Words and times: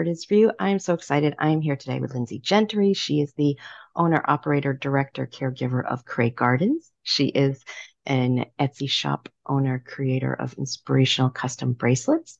it 0.00 0.08
is 0.08 0.24
for 0.24 0.34
you. 0.34 0.52
I 0.58 0.70
am 0.70 0.78
so 0.78 0.94
excited. 0.94 1.34
I 1.38 1.50
am 1.50 1.60
here 1.60 1.76
today 1.76 2.00
with 2.00 2.14
Lindsay 2.14 2.38
Gentry. 2.38 2.92
She 2.92 3.20
is 3.20 3.32
the 3.34 3.58
owner, 3.94 4.22
operator, 4.26 4.72
director, 4.72 5.26
caregiver 5.26 5.84
of 5.84 6.04
Cray 6.04 6.30
Gardens. 6.30 6.90
She 7.02 7.26
is 7.26 7.64
an 8.04 8.46
Etsy 8.58 8.88
shop 8.88 9.28
owner, 9.46 9.82
creator 9.84 10.32
of 10.32 10.54
inspirational 10.54 11.30
custom 11.30 11.72
bracelets. 11.72 12.38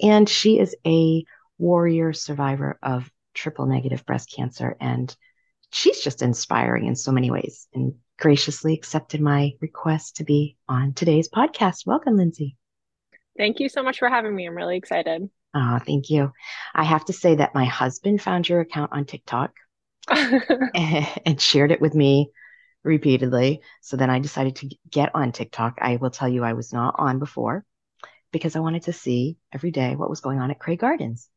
And 0.00 0.28
she 0.28 0.58
is 0.58 0.76
a 0.86 1.24
warrior 1.58 2.12
survivor 2.12 2.78
of 2.82 3.10
triple 3.34 3.66
negative 3.66 4.04
breast 4.04 4.32
cancer. 4.34 4.76
And 4.80 5.14
she's 5.72 6.00
just 6.00 6.22
inspiring 6.22 6.86
in 6.86 6.96
so 6.96 7.12
many 7.12 7.30
ways 7.30 7.68
and 7.74 7.94
graciously 8.18 8.74
accepted 8.74 9.20
my 9.20 9.52
request 9.60 10.16
to 10.16 10.24
be 10.24 10.56
on 10.68 10.94
today's 10.94 11.28
podcast. 11.28 11.86
Welcome, 11.86 12.16
Lindsay. 12.16 12.56
Thank 13.36 13.60
you 13.60 13.68
so 13.68 13.82
much 13.82 13.98
for 13.98 14.08
having 14.08 14.34
me. 14.34 14.46
I'm 14.46 14.56
really 14.56 14.76
excited. 14.76 15.28
Oh, 15.58 15.78
thank 15.86 16.10
you. 16.10 16.32
I 16.74 16.84
have 16.84 17.06
to 17.06 17.14
say 17.14 17.36
that 17.36 17.54
my 17.54 17.64
husband 17.64 18.20
found 18.20 18.46
your 18.46 18.60
account 18.60 18.92
on 18.92 19.06
TikTok 19.06 19.54
and 20.74 21.40
shared 21.40 21.72
it 21.72 21.80
with 21.80 21.94
me 21.94 22.30
repeatedly. 22.84 23.62
So 23.80 23.96
then 23.96 24.10
I 24.10 24.18
decided 24.18 24.56
to 24.56 24.68
get 24.90 25.12
on 25.14 25.32
TikTok. 25.32 25.78
I 25.80 25.96
will 25.96 26.10
tell 26.10 26.28
you, 26.28 26.44
I 26.44 26.52
was 26.52 26.74
not 26.74 26.96
on 26.98 27.18
before 27.18 27.64
because 28.32 28.54
I 28.54 28.60
wanted 28.60 28.82
to 28.82 28.92
see 28.92 29.38
every 29.50 29.70
day 29.70 29.96
what 29.96 30.10
was 30.10 30.20
going 30.20 30.40
on 30.40 30.50
at 30.50 30.58
Cray 30.58 30.76
Gardens. 30.76 31.30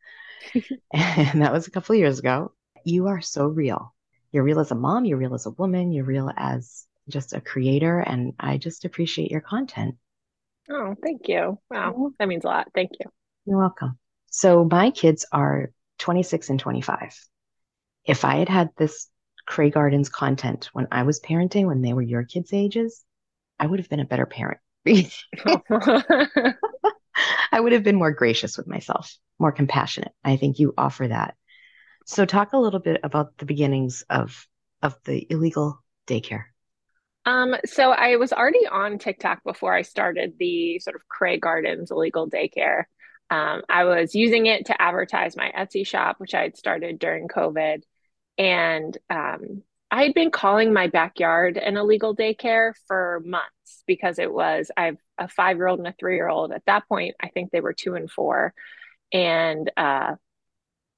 and 0.94 1.42
that 1.42 1.54
was 1.54 1.68
a 1.68 1.72
couple 1.72 1.94
of 1.94 2.00
years 2.00 2.20
ago. 2.20 2.52
You 2.84 3.08
are 3.08 3.22
so 3.22 3.48
real. 3.48 3.94
You're 4.34 4.44
real 4.44 4.60
as 4.60 4.72
a 4.72 4.76
mom, 4.76 5.06
you're 5.06 5.18
real 5.18 5.34
as 5.34 5.46
a 5.46 5.52
woman, 5.52 5.94
you're 5.94 6.04
real 6.04 6.30
as 6.36 6.86
just 7.08 7.32
a 7.32 7.40
creator. 7.40 8.00
And 8.00 8.34
I 8.38 8.58
just 8.58 8.84
appreciate 8.84 9.32
your 9.32 9.42
content. 9.42 9.96
Oh, 10.70 10.96
thank 11.02 11.30
you. 11.30 11.58
Wow. 11.72 12.12
That 12.20 12.28
means 12.28 12.44
a 12.44 12.48
lot. 12.48 12.68
Thank 12.76 12.92
you. 13.00 13.10
You're 13.46 13.58
welcome. 13.58 13.98
So 14.30 14.68
my 14.70 14.92
kids 14.92 15.26
are 15.32 15.72
26 16.00 16.50
and 16.50 16.60
25. 16.60 17.18
If 18.06 18.26
I 18.26 18.36
had 18.38 18.50
had 18.50 18.70
this 18.78 19.10
Cray 19.46 19.70
Gardens 19.70 20.10
content 20.10 20.70
when 20.74 20.88
I 20.92 21.04
was 21.04 21.20
parenting, 21.20 21.66
when 21.66 21.82
they 21.82 21.94
were 21.94 22.02
your 22.02 22.24
kids' 22.24 22.54
ages, 22.54 23.04
I 23.60 23.66
would 23.66 23.80
have 23.80 23.90
been 23.90 24.00
a 24.00 24.06
better 24.06 24.26
parent. 24.26 24.60
I 27.52 27.60
would 27.60 27.74
have 27.74 27.84
been 27.84 27.98
more 27.98 28.12
gracious 28.12 28.58
with 28.58 28.68
myself, 28.68 29.18
more 29.40 29.52
compassionate. 29.52 30.14
I 30.24 30.38
think 30.38 30.60
you 30.60 30.74
offer 30.78 31.08
that. 31.08 31.36
So 32.06 32.26
talk 32.26 32.54
a 32.54 32.58
little 32.58 32.80
bit 32.80 33.02
about 33.04 33.38
the 33.38 33.46
beginnings 33.46 34.04
of 34.10 34.48
of 34.82 34.96
the 35.04 35.28
illegal 35.30 35.84
daycare. 36.08 36.46
Um, 37.26 37.56
so 37.66 37.92
I 37.92 38.16
was 38.16 38.32
already 38.32 38.66
on 38.66 38.98
TikTok 38.98 39.44
before 39.44 39.74
I 39.74 39.82
started 39.82 40.34
the 40.40 40.80
sort 40.80 40.96
of 40.96 41.08
Cray 41.08 41.38
Gardens 41.38 41.92
illegal 41.92 42.30
daycare. 42.30 42.86
Um, 43.30 43.62
I 43.70 43.84
was 43.84 44.16
using 44.16 44.48
it 44.48 44.68
to 44.68 44.82
advertise 44.82 45.36
my 45.36 45.52
Etsy 45.56 45.86
shop, 45.86 46.20
which 46.20 46.34
I 46.34 46.44
had 46.44 46.58
started 46.58 47.00
during 47.00 47.28
COVID. 47.28 47.84
And 48.38 48.98
um, 49.10 49.64
I 49.92 50.04
had 50.04 50.14
been 50.14 50.32
calling 50.32 50.74
my 50.74 50.88
backyard 50.88 51.58
an 51.58 51.78
illegal 51.78 52.16
daycare 52.16 52.74
for 52.88 53.22
months 53.26 53.84
because 53.86 54.20
it 54.20 54.32
was, 54.32 54.72
I 54.76 54.86
have 54.86 54.98
a 55.18 55.28
five 55.28 55.58
year 55.58 55.68
old 55.68 55.80
and 55.80 55.88
a 55.88 55.96
three 56.00 56.16
year 56.16 56.30
old. 56.30 56.52
At 56.52 56.66
that 56.66 56.88
point, 56.88 57.16
I 57.22 57.30
think 57.30 57.52
they 57.52 57.62
were 57.62 57.74
two 57.74 57.96
and 57.96 58.10
four. 58.10 58.54
And 59.12 59.72
uh, 59.78 60.16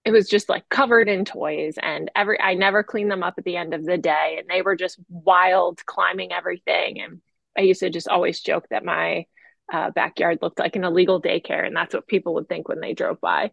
it 0.04 0.12
was 0.12 0.28
just 0.28 0.50
like 0.50 0.68
covered 0.70 1.08
in 1.08 1.26
toys 1.26 1.76
and 1.82 2.10
every 2.16 2.40
I 2.40 2.56
never 2.56 2.84
cleaned 2.84 3.12
them 3.12 3.24
up 3.24 3.36
at 3.38 3.44
the 3.44 3.58
end 3.58 3.74
of 3.74 3.86
the 3.86 3.98
day 3.98 4.38
and 4.40 4.48
they 4.50 4.62
were 4.62 4.76
just 4.76 5.00
wild 5.10 5.86
climbing 5.86 6.32
everything 6.32 7.00
and 7.02 7.22
I 7.58 7.62
used 7.62 7.82
to 7.82 7.90
just 7.90 8.08
always 8.08 8.40
joke 8.40 8.66
that 8.72 8.86
my 8.86 9.26
uh, 9.72 9.90
backyard 9.92 10.40
looked 10.42 10.60
like 10.60 10.76
an 10.76 10.84
illegal 10.84 11.22
daycare 11.22 11.66
and 11.66 11.76
that's 11.76 11.94
what 11.94 12.08
people 12.08 12.34
would 12.34 12.50
think 12.50 12.68
when 12.68 12.80
they 12.80 12.94
drove 12.94 13.20
by 13.22 13.52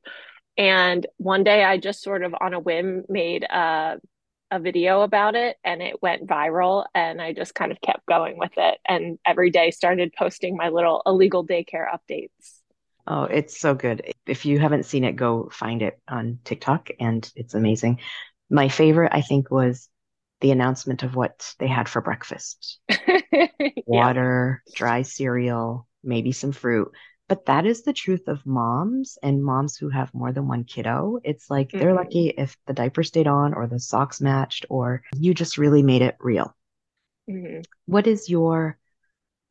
and 0.57 1.07
one 1.19 1.45
day 1.45 1.65
I 1.65 1.79
just 1.79 2.03
sort 2.03 2.23
of 2.23 2.35
on 2.41 2.55
a 2.55 2.61
whim 2.61 3.05
made 3.09 3.45
a 3.45 3.97
a 4.51 4.59
video 4.59 5.03
about 5.03 5.35
it 5.35 5.57
and 5.63 5.83
it 5.83 6.01
went 6.01 6.27
viral 6.27 6.87
and 6.95 7.21
I 7.21 7.35
just 7.35 7.55
kind 7.55 7.71
of 7.71 7.81
kept 7.83 8.07
going 8.07 8.39
with 8.39 8.53
it 8.57 8.79
and 8.87 9.19
every 9.27 9.51
day 9.51 9.71
started 9.71 10.15
posting 10.19 10.57
my 10.57 10.71
little 10.71 11.03
illegal 11.05 11.47
daycare 11.47 11.87
updates 11.87 12.59
Oh, 13.11 13.23
it's 13.25 13.59
so 13.59 13.75
good. 13.75 14.13
If 14.27 14.45
you 14.45 14.59
haven't 14.59 14.85
seen 14.85 15.03
it, 15.03 15.17
go 15.17 15.49
find 15.51 15.81
it 15.81 15.99
on 16.07 16.41
TikTok 16.45 16.91
and 17.01 17.31
it's 17.35 17.55
amazing. 17.55 18.01
My 18.51 18.69
favorite, 18.69 19.13
I 19.15 19.23
think, 19.23 19.51
was 19.51 19.89
the 20.43 20.51
announcement 20.51 21.03
of 21.03 21.17
what 21.17 21.55
they 21.59 21.69
had 21.69 21.89
for 21.89 22.03
breakfast 22.03 22.79
water, 23.87 24.63
yeah. 24.67 24.73
dry 24.77 25.03
cereal, 25.03 25.88
maybe 26.09 26.33
some 26.33 26.53
fruit. 26.53 26.91
But 27.29 27.45
that 27.47 27.67
is 27.67 27.83
the 27.83 27.93
truth 27.93 28.27
of 28.27 28.47
moms 28.47 29.19
and 29.23 29.45
moms 29.45 29.77
who 29.77 29.91
have 29.91 30.15
more 30.15 30.33
than 30.33 30.49
one 30.49 30.65
kiddo. 30.65 31.19
It's 31.23 31.51
like 31.51 31.69
mm-hmm. 31.69 31.79
they're 31.79 31.95
lucky 31.95 32.29
if 32.29 32.57
the 32.67 32.73
diaper 32.73 33.03
stayed 33.03 33.27
on 33.27 33.53
or 33.53 33.67
the 33.67 33.79
socks 33.79 34.21
matched 34.21 34.65
or 34.71 35.03
you 35.15 35.35
just 35.35 35.59
really 35.59 35.83
made 35.83 36.03
it 36.03 36.17
real. 36.21 36.57
Mm-hmm. 37.31 37.61
What 37.85 38.07
is 38.07 38.31
your 38.31 38.79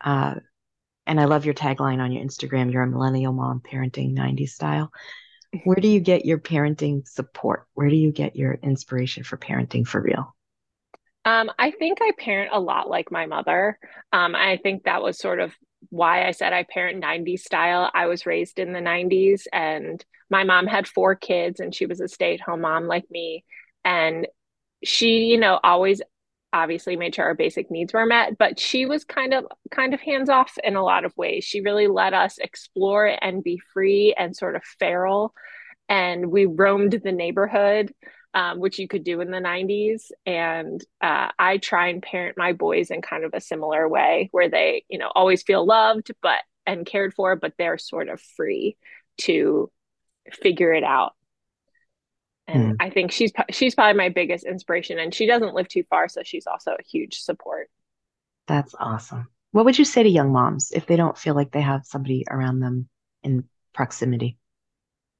uh, 0.01 0.35
and 1.07 1.19
I 1.19 1.25
love 1.25 1.45
your 1.45 1.53
tagline 1.53 1.99
on 1.99 2.11
your 2.11 2.23
Instagram. 2.23 2.71
You're 2.71 2.83
a 2.83 2.87
millennial 2.87 3.31
mom 3.31 3.61
parenting 3.61 4.13
90s 4.13 4.49
style. 4.49 4.91
Where 5.63 5.77
do 5.77 5.87
you 5.87 6.01
get 6.01 6.25
your 6.25 6.37
parenting 6.37 7.07
support? 7.07 7.65
Where 7.73 7.89
do 7.89 7.95
you 7.95 8.11
get 8.11 8.35
your 8.35 8.55
inspiration 8.55 9.23
for 9.23 9.37
parenting 9.37 9.87
for 9.87 10.01
real? 10.01 10.35
Um, 11.23 11.49
I 11.57 11.71
think 11.71 11.99
I 12.01 12.11
parent 12.17 12.51
a 12.53 12.59
lot 12.59 12.89
like 12.89 13.11
my 13.11 13.25
mother. 13.25 13.79
Um, 14.11 14.35
I 14.35 14.57
think 14.57 14.83
that 14.83 15.01
was 15.01 15.17
sort 15.17 15.39
of 15.39 15.53
why 15.89 16.27
I 16.27 16.31
said 16.31 16.53
I 16.53 16.63
parent 16.63 17.03
90s 17.03 17.41
style. 17.41 17.91
I 17.93 18.07
was 18.07 18.25
raised 18.25 18.59
in 18.59 18.73
the 18.73 18.79
90s 18.79 19.43
and 19.51 20.03
my 20.29 20.43
mom 20.43 20.67
had 20.67 20.87
four 20.87 21.15
kids 21.15 21.59
and 21.59 21.73
she 21.73 21.85
was 21.85 22.01
a 22.01 22.07
stay 22.07 22.33
at 22.33 22.41
home 22.41 22.61
mom 22.61 22.87
like 22.87 23.09
me. 23.09 23.45
And 23.85 24.27
she, 24.83 25.25
you 25.25 25.37
know, 25.37 25.59
always 25.63 26.01
obviously 26.53 26.95
made 26.95 27.13
sure 27.13 27.25
our 27.25 27.35
basic 27.35 27.69
needs 27.69 27.93
were 27.93 28.05
met 28.05 28.37
but 28.37 28.57
she 28.57 28.85
was 28.85 29.03
kind 29.03 29.33
of 29.33 29.45
kind 29.69 29.93
of 29.93 29.99
hands 29.99 30.29
off 30.29 30.57
in 30.63 30.75
a 30.77 30.83
lot 30.83 31.03
of 31.03 31.15
ways 31.17 31.43
she 31.43 31.59
really 31.59 31.87
let 31.87 32.13
us 32.13 32.37
explore 32.37 33.17
and 33.21 33.43
be 33.43 33.59
free 33.73 34.15
and 34.17 34.35
sort 34.35 34.55
of 34.55 34.63
feral 34.79 35.33
and 35.89 36.31
we 36.31 36.45
roamed 36.45 36.99
the 37.03 37.11
neighborhood 37.11 37.93
um, 38.37 38.59
which 38.59 38.77
you 38.77 38.87
could 38.87 39.03
do 39.03 39.19
in 39.19 39.31
the 39.31 39.37
90s 39.37 40.11
and 40.27 40.85
uh, 41.01 41.29
i 41.39 41.57
try 41.57 41.87
and 41.87 42.03
parent 42.03 42.37
my 42.37 42.53
boys 42.53 42.91
in 42.91 43.01
kind 43.01 43.23
of 43.23 43.33
a 43.33 43.41
similar 43.41 43.89
way 43.89 44.29
where 44.31 44.47
they 44.47 44.83
you 44.89 44.99
know 44.99 45.11
always 45.15 45.41
feel 45.41 45.65
loved 45.65 46.11
but 46.21 46.39
and 46.67 46.85
cared 46.85 47.15
for 47.15 47.35
but 47.35 47.53
they're 47.57 47.79
sort 47.79 48.09
of 48.09 48.21
free 48.21 48.77
to 49.17 49.71
figure 50.31 50.71
it 50.71 50.83
out 50.83 51.13
and 52.47 52.73
mm. 52.73 52.75
I 52.79 52.89
think 52.89 53.11
she's 53.11 53.31
she's 53.51 53.75
probably 53.75 53.97
my 53.97 54.09
biggest 54.09 54.45
inspiration 54.45 54.99
and 54.99 55.13
she 55.13 55.25
doesn't 55.25 55.53
live 55.53 55.67
too 55.67 55.83
far 55.89 56.07
so 56.07 56.21
she's 56.23 56.47
also 56.47 56.71
a 56.71 56.83
huge 56.83 57.19
support. 57.19 57.69
That's 58.47 58.73
awesome. 58.79 59.27
What 59.51 59.65
would 59.65 59.77
you 59.77 59.85
say 59.85 60.03
to 60.03 60.09
young 60.09 60.31
moms 60.31 60.71
if 60.71 60.85
they 60.85 60.95
don't 60.95 61.17
feel 61.17 61.35
like 61.35 61.51
they 61.51 61.61
have 61.61 61.85
somebody 61.85 62.25
around 62.29 62.59
them 62.59 62.87
in 63.23 63.45
proximity? 63.73 64.37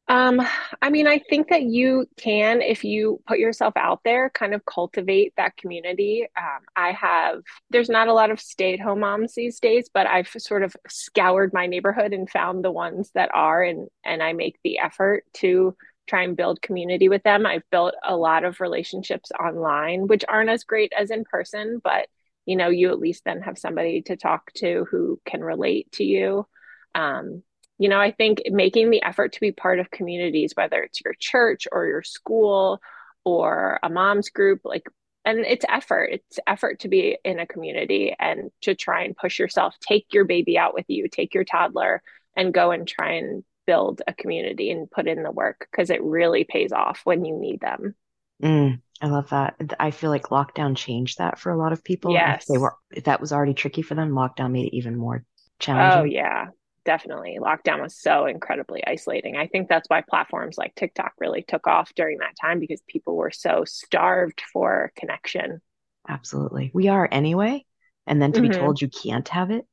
Um, 0.10 0.42
I 0.82 0.90
mean, 0.90 1.06
I 1.06 1.20
think 1.20 1.50
that 1.50 1.64
you 1.64 2.06
can, 2.16 2.62
if 2.62 2.86
you 2.86 3.22
put 3.28 3.40
yourself 3.40 3.74
out 3.76 4.00
there, 4.06 4.30
kind 4.30 4.54
of 4.54 4.66
cultivate 4.66 5.34
that 5.36 5.58
community. 5.58 6.26
Um, 6.38 6.60
I 6.78 6.94
have, 6.94 7.42
there's 7.72 7.90
not 7.90 8.08
a 8.08 8.14
lot 8.14 8.32
of 8.32 8.40
stay 8.40 8.74
at 8.74 8.80
home 8.80 9.02
moms 9.02 9.36
these 9.36 9.60
days, 9.60 9.90
but 9.94 10.08
I've 10.08 10.30
sort 10.30 10.64
of 10.64 10.78
scoured 10.88 11.52
my 11.54 11.68
neighborhood 11.68 12.14
and 12.14 12.30
found 12.30 12.64
the 12.64 12.72
ones 12.72 13.12
that 13.16 13.30
are, 13.34 13.62
and, 13.62 13.90
and 14.06 14.24
I 14.24 14.32
make 14.32 14.58
the 14.64 14.80
effort 14.80 15.26
to 15.36 15.76
try 16.08 16.24
and 16.24 16.38
build 16.38 16.62
community 16.62 17.10
with 17.10 17.24
them. 17.24 17.46
I've 17.46 17.70
built 17.70 17.94
a 18.02 18.16
lot 18.16 18.46
of 18.46 18.62
relationships 18.62 19.32
online, 19.38 20.08
which 20.08 20.24
aren't 20.30 20.50
as 20.50 20.64
great 20.64 20.94
as 20.98 21.12
in 21.12 21.26
person, 21.26 21.82
but 21.84 22.08
you 22.46 22.56
know, 22.56 22.70
you 22.70 22.92
at 22.92 23.00
least 23.00 23.24
then 23.26 23.42
have 23.42 23.58
somebody 23.58 24.04
to 24.04 24.16
talk 24.16 24.54
to 24.54 24.88
who 24.90 25.20
can 25.26 25.44
relate 25.44 25.92
to 25.92 26.06
you. 26.06 26.48
Um, 26.96 27.44
you 27.78 27.90
know, 27.90 28.00
I 28.00 28.12
think 28.12 28.42
making 28.48 28.90
the 28.90 29.04
effort 29.04 29.34
to 29.34 29.40
be 29.40 29.52
part 29.52 29.80
of 29.80 29.92
communities, 29.92 30.54
whether 30.56 30.82
it's 30.82 31.02
your 31.04 31.14
church 31.20 31.68
or 31.72 31.86
your 31.86 32.04
school 32.04 32.82
or 33.24 33.80
a 33.84 33.90
mom's 33.90 34.30
group, 34.30 34.62
like, 34.64 34.88
and 35.26 35.40
it's 35.40 35.66
effort. 35.68 36.10
It's 36.14 36.40
effort 36.48 36.80
to 36.80 36.88
be 36.88 37.18
in 37.24 37.40
a 37.40 37.46
community 37.46 38.16
and 38.18 38.50
to 38.62 38.74
try 38.74 39.04
and 39.04 39.16
push 39.16 39.38
yourself. 39.38 39.76
Take 39.80 40.14
your 40.14 40.26
baby 40.26 40.58
out 40.58 40.74
with 40.74 40.86
you, 40.88 41.08
take 41.10 41.34
your 41.34 41.44
toddler, 41.44 42.02
and 42.36 42.54
go 42.54 42.72
and 42.72 42.88
try 42.88 43.14
and 43.14 43.44
build 43.66 44.02
a 44.08 44.14
community 44.14 44.72
and 44.72 44.90
put 44.90 45.08
in 45.08 45.24
the 45.24 45.32
work 45.32 45.68
because 45.70 45.90
it 45.90 46.02
really 46.02 46.46
pays 46.46 46.72
off 46.72 47.02
when 47.04 47.26
you 47.26 47.38
need 47.38 47.60
them. 47.60 47.94
Mm, 48.42 48.82
I 49.02 49.08
love 49.08 49.30
that. 49.30 49.56
I 49.80 49.92
feel 49.92 50.10
like 50.10 50.28
lockdown 50.28 50.76
changed 50.76 51.18
that 51.18 51.38
for 51.38 51.52
a 51.52 51.58
lot 51.58 51.74
of 51.74 51.84
people. 51.84 52.14
Yes. 52.14 52.44
If 52.44 52.48
they 52.48 52.58
were 52.58 52.76
if 52.92 53.04
that 53.04 53.20
was 53.20 53.34
already 53.34 53.54
tricky 53.54 53.82
for 53.82 53.96
them, 53.96 54.12
lockdown 54.12 54.52
made 54.52 54.68
it 54.68 54.76
even 54.76 54.96
more 54.96 55.24
challenging. 55.60 56.00
Oh 56.00 56.04
yeah, 56.04 56.48
definitely. 56.88 57.38
Lockdown 57.40 57.82
was 57.82 58.00
so 58.00 58.26
incredibly 58.26 58.82
isolating. 58.88 59.36
I 59.36 59.48
think 59.48 59.68
that's 59.68 59.90
why 59.90 60.02
platforms 60.10 60.58
like 60.58 60.74
TikTok 60.74 61.12
really 61.20 61.44
took 61.46 61.68
off 61.68 61.94
during 61.96 62.20
that 62.20 62.38
time 62.40 62.62
because 62.62 62.82
people 62.88 63.18
were 63.18 63.30
so 63.30 63.66
starved 63.66 64.42
for 64.54 64.94
connection. 64.96 65.62
Absolutely. 66.08 66.72
We 66.74 66.88
are 66.88 67.08
anyway. 67.12 67.66
And 68.08 68.22
then 68.22 68.32
to 68.32 68.40
mm-hmm. 68.40 68.52
be 68.52 68.58
told 68.58 68.82
you 68.82 68.88
can't 68.88 69.28
have 69.28 69.52
it. 69.52 69.66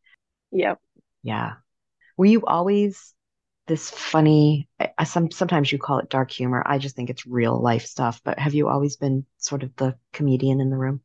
Yep. 0.50 0.80
Yeah. 1.22 1.52
Were 2.16 2.26
you 2.26 2.44
always 2.44 3.14
this 3.68 3.90
funny, 3.90 4.68
I, 4.98 5.04
some 5.04 5.30
sometimes 5.30 5.70
you 5.70 5.78
call 5.78 6.00
it 6.00 6.10
dark 6.10 6.32
humor. 6.32 6.64
I 6.66 6.78
just 6.78 6.96
think 6.96 7.10
it's 7.10 7.26
real 7.26 7.62
life 7.62 7.86
stuff. 7.86 8.20
But 8.24 8.40
have 8.40 8.54
you 8.54 8.68
always 8.68 8.96
been 8.96 9.24
sort 9.38 9.62
of 9.62 9.70
the 9.76 9.94
comedian 10.12 10.60
in 10.60 10.68
the 10.68 10.76
room? 10.76 11.00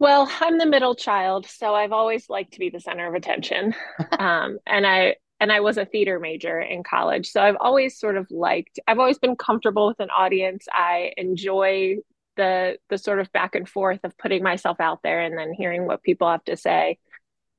Well, 0.00 0.30
I'm 0.40 0.58
the 0.58 0.66
middle 0.66 0.94
child, 0.94 1.46
so 1.46 1.74
I've 1.74 1.92
always 1.92 2.28
liked 2.30 2.52
to 2.52 2.60
be 2.60 2.70
the 2.70 2.80
center 2.80 3.06
of 3.06 3.14
attention. 3.14 3.74
Um, 4.18 4.58
and 4.66 4.86
I 4.86 5.16
and 5.40 5.52
I 5.52 5.60
was 5.60 5.76
a 5.78 5.84
theater 5.84 6.18
major 6.18 6.60
in 6.60 6.82
college, 6.82 7.30
so 7.30 7.40
I've 7.40 7.56
always 7.60 7.98
sort 7.98 8.16
of 8.16 8.26
liked. 8.30 8.80
I've 8.88 8.98
always 8.98 9.18
been 9.18 9.36
comfortable 9.36 9.86
with 9.86 10.00
an 10.00 10.10
audience. 10.10 10.66
I 10.72 11.12
enjoy 11.16 11.98
the 12.36 12.78
the 12.88 12.98
sort 12.98 13.20
of 13.20 13.30
back 13.32 13.54
and 13.54 13.68
forth 13.68 14.00
of 14.04 14.16
putting 14.18 14.42
myself 14.42 14.80
out 14.80 15.00
there 15.04 15.20
and 15.20 15.38
then 15.38 15.52
hearing 15.52 15.86
what 15.86 16.02
people 16.02 16.28
have 16.28 16.44
to 16.44 16.56
say. 16.56 16.98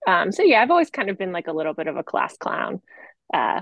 Um, 0.08 0.32
so 0.32 0.44
yeah, 0.44 0.62
I've 0.62 0.72
always 0.72 0.90
kind 0.90 1.10
of 1.10 1.18
been 1.18 1.32
like 1.32 1.48
a 1.48 1.54
little 1.54 1.74
bit 1.74 1.88
of 1.88 1.98
a 1.98 2.04
class 2.04 2.36
clown. 2.38 2.82
Uh, 3.34 3.62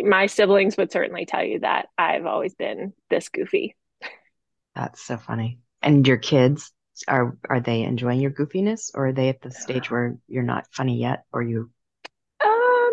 my 0.00 0.26
siblings 0.26 0.76
would 0.76 0.92
certainly 0.92 1.26
tell 1.26 1.44
you 1.44 1.60
that 1.60 1.88
I've 1.98 2.26
always 2.26 2.54
been 2.54 2.92
this 3.10 3.28
goofy. 3.28 3.76
That's 4.74 5.02
so 5.02 5.18
funny. 5.18 5.58
And 5.82 6.06
your 6.06 6.16
kids, 6.16 6.72
are 7.08 7.36
are 7.48 7.60
they 7.60 7.82
enjoying 7.82 8.20
your 8.20 8.30
goofiness 8.30 8.90
or 8.94 9.08
are 9.08 9.12
they 9.12 9.28
at 9.28 9.40
the 9.40 9.50
stage 9.50 9.90
where 9.90 10.16
you're 10.28 10.42
not 10.42 10.66
funny 10.72 10.98
yet 10.98 11.24
or 11.32 11.42
you 11.42 11.70
um 12.44 12.90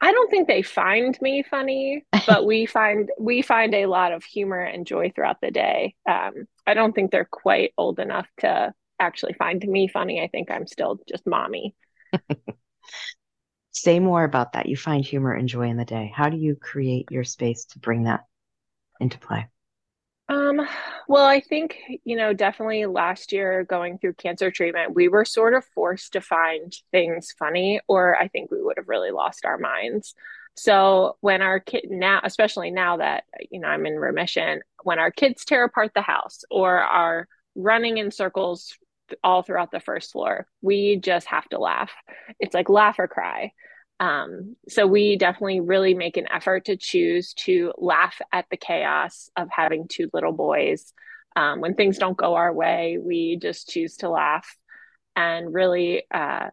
i 0.00 0.12
don't 0.12 0.30
think 0.30 0.48
they 0.48 0.62
find 0.62 1.18
me 1.20 1.44
funny 1.48 2.04
but 2.26 2.44
we 2.44 2.66
find 2.66 3.10
we 3.18 3.42
find 3.42 3.74
a 3.74 3.86
lot 3.86 4.12
of 4.12 4.24
humor 4.24 4.60
and 4.60 4.86
joy 4.86 5.10
throughout 5.14 5.40
the 5.40 5.50
day. 5.50 5.94
Um 6.08 6.46
i 6.66 6.74
don't 6.74 6.94
think 6.94 7.10
they're 7.10 7.28
quite 7.30 7.72
old 7.78 7.98
enough 7.98 8.26
to 8.40 8.72
actually 9.00 9.34
find 9.34 9.62
me 9.62 9.88
funny. 9.88 10.20
I 10.20 10.28
think 10.28 10.50
i'm 10.50 10.66
still 10.66 10.98
just 11.08 11.26
mommy. 11.26 11.74
Say 13.70 14.00
more 14.00 14.24
about 14.24 14.54
that. 14.54 14.66
You 14.66 14.76
find 14.76 15.04
humor 15.04 15.32
and 15.32 15.48
joy 15.48 15.68
in 15.68 15.76
the 15.76 15.84
day. 15.84 16.12
How 16.12 16.28
do 16.30 16.36
you 16.36 16.56
create 16.56 17.12
your 17.12 17.22
space 17.22 17.66
to 17.66 17.78
bring 17.78 18.04
that 18.04 18.24
into 18.98 19.20
play 19.20 19.46
um, 20.28 20.60
well, 21.08 21.24
I 21.24 21.40
think, 21.40 21.78
you 22.04 22.16
know, 22.16 22.32
definitely 22.32 22.84
last 22.86 23.32
year 23.32 23.64
going 23.64 23.98
through 23.98 24.14
cancer 24.14 24.50
treatment, 24.50 24.94
we 24.94 25.08
were 25.08 25.24
sort 25.24 25.54
of 25.54 25.64
forced 25.74 26.12
to 26.12 26.20
find 26.20 26.72
things 26.90 27.34
funny, 27.38 27.80
or 27.88 28.16
I 28.16 28.28
think 28.28 28.50
we 28.50 28.62
would 28.62 28.76
have 28.76 28.88
really 28.88 29.10
lost 29.10 29.44
our 29.44 29.58
minds. 29.58 30.14
So 30.54 31.16
when 31.20 31.40
our 31.40 31.60
kid 31.60 31.86
now, 31.88 32.20
especially 32.24 32.70
now 32.70 32.96
that, 32.98 33.24
you 33.50 33.60
know, 33.60 33.68
I'm 33.68 33.86
in 33.86 33.94
remission, 33.94 34.60
when 34.82 34.98
our 34.98 35.10
kids 35.10 35.44
tear 35.44 35.64
apart 35.64 35.92
the 35.94 36.02
house 36.02 36.42
or 36.50 36.78
are 36.78 37.28
running 37.54 37.98
in 37.98 38.10
circles 38.10 38.76
all 39.22 39.42
throughout 39.42 39.70
the 39.70 39.80
first 39.80 40.12
floor, 40.12 40.46
we 40.60 40.96
just 40.96 41.26
have 41.28 41.48
to 41.50 41.58
laugh. 41.58 41.92
It's 42.40 42.54
like 42.54 42.68
laugh 42.68 42.98
or 42.98 43.08
cry. 43.08 43.52
Um, 44.00 44.56
so 44.68 44.86
we 44.86 45.16
definitely 45.16 45.60
really 45.60 45.94
make 45.94 46.16
an 46.16 46.28
effort 46.30 46.66
to 46.66 46.76
choose 46.76 47.34
to 47.34 47.72
laugh 47.78 48.20
at 48.32 48.46
the 48.50 48.56
chaos 48.56 49.30
of 49.36 49.48
having 49.50 49.88
two 49.88 50.08
little 50.12 50.32
boys. 50.32 50.92
Um, 51.34 51.60
when 51.60 51.74
things 51.74 51.98
don't 51.98 52.16
go 52.16 52.34
our 52.34 52.52
way, 52.52 52.98
we 53.00 53.38
just 53.40 53.68
choose 53.68 53.96
to 53.98 54.08
laugh 54.08 54.56
and 55.16 55.52
really 55.52 56.04
uh, 56.12 56.50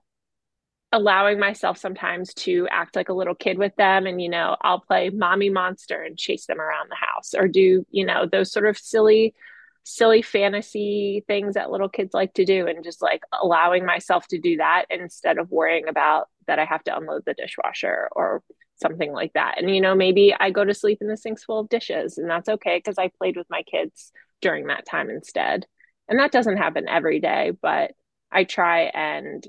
allowing 0.91 1.39
myself 1.39 1.77
sometimes 1.77 2.33
to 2.33 2.67
act 2.71 2.95
like 2.95 3.09
a 3.09 3.13
little 3.13 3.35
kid 3.35 3.57
with 3.57 3.75
them. 3.75 4.07
And, 4.07 4.21
you 4.21 4.29
know, 4.29 4.55
I'll 4.61 4.79
play 4.79 5.09
mommy 5.09 5.49
monster 5.49 6.01
and 6.01 6.17
chase 6.17 6.47
them 6.47 6.59
around 6.59 6.89
the 6.89 6.95
house 6.95 7.33
or 7.35 7.47
do, 7.47 7.85
you 7.91 8.05
know, 8.05 8.27
those 8.31 8.51
sort 8.51 8.65
of 8.65 8.77
silly 8.77 9.35
silly 9.85 10.23
fantasy 10.23 11.23
things 11.27 11.53
that 11.53 11.69
little 11.69 11.87
kids 11.87 12.11
like 12.11 12.33
to 12.33 12.43
do 12.43 12.65
and 12.65 12.83
just 12.83 13.03
like 13.03 13.21
allowing 13.31 13.85
myself 13.85 14.27
to 14.27 14.39
do 14.39 14.57
that 14.57 14.85
instead 14.89 15.37
of 15.37 15.51
worrying 15.51 15.87
about 15.87 16.27
that 16.47 16.57
I 16.57 16.65
have 16.65 16.83
to 16.85 16.97
unload 16.97 17.21
the 17.25 17.35
dishwasher 17.35 18.09
or 18.11 18.41
something 18.77 19.13
like 19.13 19.33
that. 19.33 19.59
And 19.59 19.73
you 19.73 19.79
know, 19.79 19.93
maybe 19.93 20.33
I 20.37 20.49
go 20.49 20.65
to 20.65 20.73
sleep 20.73 20.97
in 21.01 21.07
the 21.07 21.15
sink's 21.15 21.43
full 21.43 21.59
of 21.59 21.69
dishes 21.69 22.17
and 22.17 22.27
that's 22.27 22.49
okay 22.49 22.77
because 22.79 22.97
I 22.97 23.11
played 23.19 23.37
with 23.37 23.47
my 23.49 23.61
kids 23.61 24.11
during 24.41 24.67
that 24.67 24.87
time 24.87 25.11
instead. 25.11 25.67
And 26.09 26.19
that 26.19 26.31
doesn't 26.31 26.57
happen 26.57 26.89
every 26.89 27.19
day, 27.19 27.51
but 27.61 27.91
I 28.31 28.43
try 28.43 28.85
and 28.85 29.47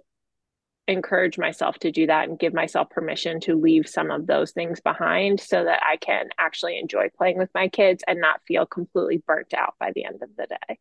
encourage 0.89 1.39
myself 1.39 1.79
to 1.81 1.91
do 1.91 2.07
that 2.07 2.29
and 2.29 2.39
give 2.39 2.55
myself 2.55 2.91
permission 2.91 3.41
to 3.41 3.57
leave 3.57 3.89
some 3.89 4.11
of 4.11 4.27
those 4.27 4.53
things 4.53 4.81
behind 4.81 5.41
so 5.41 5.65
that 5.65 5.81
I 5.85 5.97
can 5.97 6.29
actually 6.39 6.79
enjoy 6.79 7.09
playing 7.17 7.39
with 7.39 7.51
my 7.55 7.69
kids 7.69 8.05
and 8.07 8.21
not 8.21 8.41
feel 8.47 8.67
completely 8.67 9.23
burnt 9.27 9.53
out 9.55 9.75
by 9.81 9.93
the 9.95 10.05
end 10.05 10.23
of 10.23 10.31
the 10.37 10.47
day. 10.47 10.79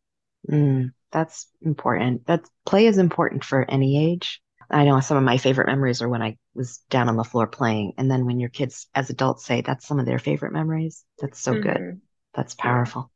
Mm, 0.50 0.94
that's 1.12 1.48
important. 1.62 2.28
That 2.28 2.46
play 2.66 2.86
is 2.86 2.98
important 2.98 3.44
for 3.44 3.70
any 3.70 4.12
age. 4.12 4.42
I 4.70 4.84
know 4.84 5.00
some 5.00 5.18
of 5.18 5.24
my 5.24 5.38
favorite 5.38 5.68
memories 5.68 6.02
are 6.02 6.10
when 6.10 6.22
I 6.22 6.38
was 6.54 6.80
down 6.90 7.10
on 7.10 7.18
the 7.18 7.24
floor 7.24 7.48
playing. 7.48 7.94
And 7.98 8.10
then 8.10 8.26
when 8.26 8.40
your 8.40 8.50
kids 8.50 8.88
as 8.94 9.10
adults 9.10 9.46
say 9.46 9.62
that's 9.62 9.88
some 9.88 10.00
of 10.00 10.06
their 10.06 10.20
favorite 10.20 10.54
memories, 10.54 11.04
that's 11.20 11.40
so 11.40 11.54
mm-hmm. 11.54 11.64
good. 11.64 12.02
That's 12.34 12.56
powerful. 12.56 13.12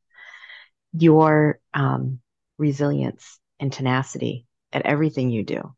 Your 0.94 1.60
um, 1.74 2.20
resilience 2.58 3.40
and 3.60 3.72
tenacity 3.72 4.46
at 4.72 4.86
everything 4.86 5.30
you 5.30 5.44
do 5.44 5.76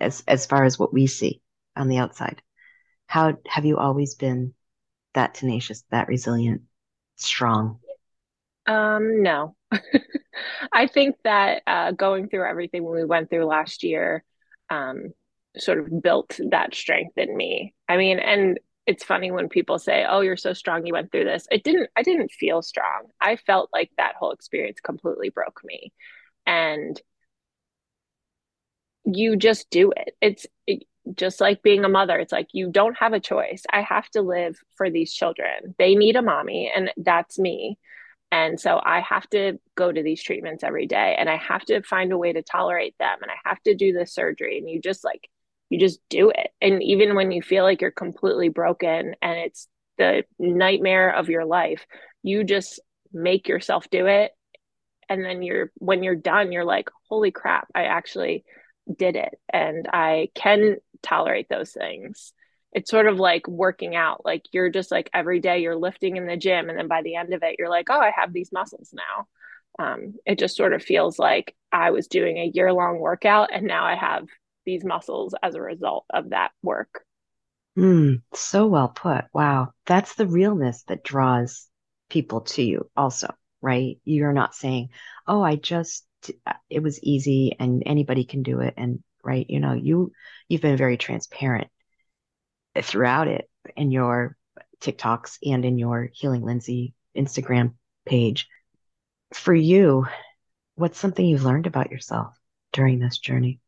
as 0.00 0.22
as 0.26 0.46
far 0.46 0.64
as 0.64 0.78
what 0.78 0.92
we 0.92 1.06
see 1.06 1.40
on 1.76 1.88
the 1.88 1.98
outside. 1.98 2.42
How 3.06 3.36
have 3.48 3.64
you 3.64 3.76
always 3.76 4.14
been 4.14 4.54
that 5.14 5.34
tenacious, 5.34 5.84
that 5.90 6.08
resilient, 6.08 6.62
strong? 7.16 7.80
Um, 8.66 9.22
no. 9.22 9.56
I 10.72 10.86
think 10.86 11.16
that 11.24 11.62
uh, 11.66 11.92
going 11.92 12.28
through 12.28 12.48
everything 12.48 12.88
we 12.88 13.04
went 13.04 13.30
through 13.30 13.46
last 13.46 13.82
year 13.82 14.24
um, 14.70 15.12
sort 15.56 15.78
of 15.78 16.02
built 16.02 16.38
that 16.50 16.74
strength 16.74 17.18
in 17.18 17.36
me. 17.36 17.74
I 17.88 17.96
mean, 17.96 18.18
and 18.18 18.58
it's 18.86 19.04
funny 19.04 19.30
when 19.30 19.48
people 19.48 19.78
say, 19.78 20.06
"Oh, 20.08 20.20
you're 20.20 20.36
so 20.36 20.52
strong, 20.52 20.86
you 20.86 20.92
went 20.92 21.12
through 21.12 21.24
this." 21.24 21.46
It 21.50 21.64
didn't. 21.64 21.90
I 21.96 22.02
didn't 22.02 22.30
feel 22.30 22.62
strong. 22.62 23.08
I 23.20 23.36
felt 23.36 23.70
like 23.72 23.90
that 23.96 24.14
whole 24.18 24.32
experience 24.32 24.80
completely 24.80 25.30
broke 25.30 25.60
me, 25.64 25.92
and 26.46 27.00
you 29.16 29.36
just 29.36 29.70
do 29.70 29.92
it. 29.96 30.14
It's 30.20 30.46
it, 30.66 30.84
just 31.14 31.40
like 31.40 31.62
being 31.62 31.84
a 31.84 31.88
mother. 31.88 32.18
It's 32.18 32.32
like 32.32 32.48
you 32.52 32.70
don't 32.70 32.96
have 32.98 33.12
a 33.12 33.20
choice. 33.20 33.64
I 33.72 33.82
have 33.82 34.08
to 34.10 34.22
live 34.22 34.58
for 34.76 34.90
these 34.90 35.12
children. 35.12 35.74
They 35.78 35.94
need 35.94 36.16
a 36.16 36.22
mommy, 36.22 36.70
and 36.74 36.90
that's 36.96 37.38
me. 37.38 37.78
And 38.32 38.60
so 38.60 38.80
I 38.82 39.00
have 39.00 39.28
to 39.30 39.58
go 39.74 39.90
to 39.90 40.02
these 40.02 40.22
treatments 40.22 40.62
every 40.62 40.86
day 40.86 41.16
and 41.18 41.28
I 41.28 41.36
have 41.36 41.64
to 41.64 41.82
find 41.82 42.12
a 42.12 42.18
way 42.18 42.32
to 42.32 42.42
tolerate 42.42 42.96
them 42.98 43.18
and 43.22 43.30
I 43.30 43.48
have 43.48 43.60
to 43.62 43.74
do 43.74 43.92
the 43.92 44.06
surgery. 44.06 44.58
And 44.58 44.70
you 44.70 44.80
just 44.80 45.04
like, 45.04 45.28
you 45.68 45.80
just 45.80 46.00
do 46.08 46.30
it. 46.30 46.50
And 46.60 46.82
even 46.82 47.16
when 47.16 47.32
you 47.32 47.42
feel 47.42 47.64
like 47.64 47.80
you're 47.80 47.90
completely 47.90 48.48
broken 48.48 49.14
and 49.20 49.38
it's 49.38 49.66
the 49.98 50.24
nightmare 50.38 51.14
of 51.14 51.28
your 51.28 51.44
life, 51.44 51.86
you 52.22 52.44
just 52.44 52.78
make 53.12 53.48
yourself 53.48 53.90
do 53.90 54.06
it. 54.06 54.30
And 55.08 55.24
then 55.24 55.42
you're, 55.42 55.72
when 55.76 56.04
you're 56.04 56.14
done, 56.14 56.52
you're 56.52 56.64
like, 56.64 56.88
holy 57.08 57.32
crap, 57.32 57.66
I 57.74 57.84
actually 57.84 58.44
did 58.96 59.16
it 59.16 59.38
and 59.48 59.88
I 59.92 60.30
can 60.34 60.76
tolerate 61.02 61.48
those 61.48 61.72
things. 61.72 62.32
It's 62.72 62.90
sort 62.90 63.06
of 63.06 63.18
like 63.18 63.48
working 63.48 63.96
out. 63.96 64.24
Like 64.24 64.44
you're 64.52 64.70
just 64.70 64.90
like 64.90 65.10
every 65.12 65.40
day 65.40 65.58
you're 65.60 65.76
lifting 65.76 66.16
in 66.16 66.26
the 66.26 66.36
gym, 66.36 66.68
and 66.68 66.78
then 66.78 66.86
by 66.86 67.02
the 67.02 67.16
end 67.16 67.34
of 67.34 67.42
it, 67.42 67.56
you're 67.58 67.68
like, 67.68 67.86
oh, 67.90 67.98
I 67.98 68.12
have 68.14 68.32
these 68.32 68.52
muscles 68.52 68.94
now. 68.94 69.26
Um, 69.84 70.14
it 70.24 70.38
just 70.38 70.56
sort 70.56 70.72
of 70.72 70.82
feels 70.82 71.18
like 71.18 71.56
I 71.72 71.90
was 71.90 72.06
doing 72.06 72.38
a 72.38 72.50
year 72.52 72.72
long 72.72 72.98
workout 72.98 73.50
and 73.52 73.66
now 73.66 73.84
I 73.84 73.94
have 73.94 74.26
these 74.66 74.84
muscles 74.84 75.34
as 75.42 75.54
a 75.54 75.62
result 75.62 76.04
of 76.10 76.30
that 76.30 76.50
work. 76.62 77.04
Mm, 77.78 78.22
so 78.34 78.66
well 78.66 78.88
put. 78.88 79.24
Wow. 79.32 79.72
That's 79.86 80.14
the 80.14 80.26
realness 80.26 80.82
that 80.88 81.04
draws 81.04 81.66
people 82.08 82.42
to 82.42 82.62
you, 82.62 82.90
also, 82.96 83.32
right? 83.62 83.98
You're 84.04 84.32
not 84.32 84.54
saying, 84.54 84.90
oh, 85.26 85.42
I 85.42 85.56
just 85.56 86.04
uh, 86.46 86.52
it 86.68 86.82
was 86.82 87.02
easy 87.02 87.56
and 87.58 87.82
anybody 87.86 88.24
can 88.24 88.42
do 88.42 88.60
it 88.60 88.74
and 88.76 89.02
right 89.22 89.46
you 89.48 89.60
know 89.60 89.72
you 89.72 90.12
you've 90.48 90.60
been 90.60 90.76
very 90.76 90.96
transparent 90.96 91.68
throughout 92.82 93.28
it 93.28 93.48
in 93.76 93.90
your 93.90 94.36
TikToks 94.80 95.38
and 95.44 95.64
in 95.64 95.78
your 95.78 96.10
Healing 96.12 96.42
Lindsay 96.42 96.94
Instagram 97.16 97.74
page. 98.06 98.48
For 99.34 99.54
you, 99.54 100.06
what's 100.74 100.98
something 100.98 101.24
you've 101.24 101.44
learned 101.44 101.66
about 101.66 101.90
yourself 101.90 102.34
during 102.72 102.98
this 102.98 103.18
journey? 103.18 103.60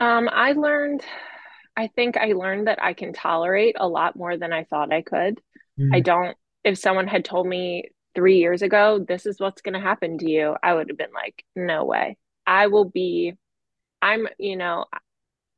Um, 0.00 0.28
I 0.30 0.52
learned, 0.52 1.02
I 1.76 1.88
think 1.88 2.16
I 2.16 2.32
learned 2.32 2.66
that 2.66 2.82
I 2.82 2.94
can 2.94 3.12
tolerate 3.12 3.76
a 3.78 3.88
lot 3.88 4.16
more 4.16 4.36
than 4.36 4.52
I 4.52 4.64
thought 4.64 4.92
I 4.92 5.02
could. 5.02 5.40
Mm. 5.78 5.94
I 5.94 6.00
don't, 6.00 6.36
if 6.64 6.78
someone 6.78 7.06
had 7.06 7.24
told 7.24 7.46
me 7.46 7.90
three 8.14 8.38
years 8.38 8.62
ago, 8.62 9.04
this 9.06 9.26
is 9.26 9.38
what's 9.38 9.62
going 9.62 9.74
to 9.74 9.80
happen 9.80 10.18
to 10.18 10.30
you, 10.30 10.56
I 10.62 10.74
would 10.74 10.88
have 10.88 10.98
been 10.98 11.12
like, 11.12 11.44
no 11.54 11.84
way. 11.84 12.16
I 12.46 12.66
will 12.68 12.84
be, 12.84 13.34
I'm, 14.02 14.26
you 14.38 14.56
know, 14.56 14.86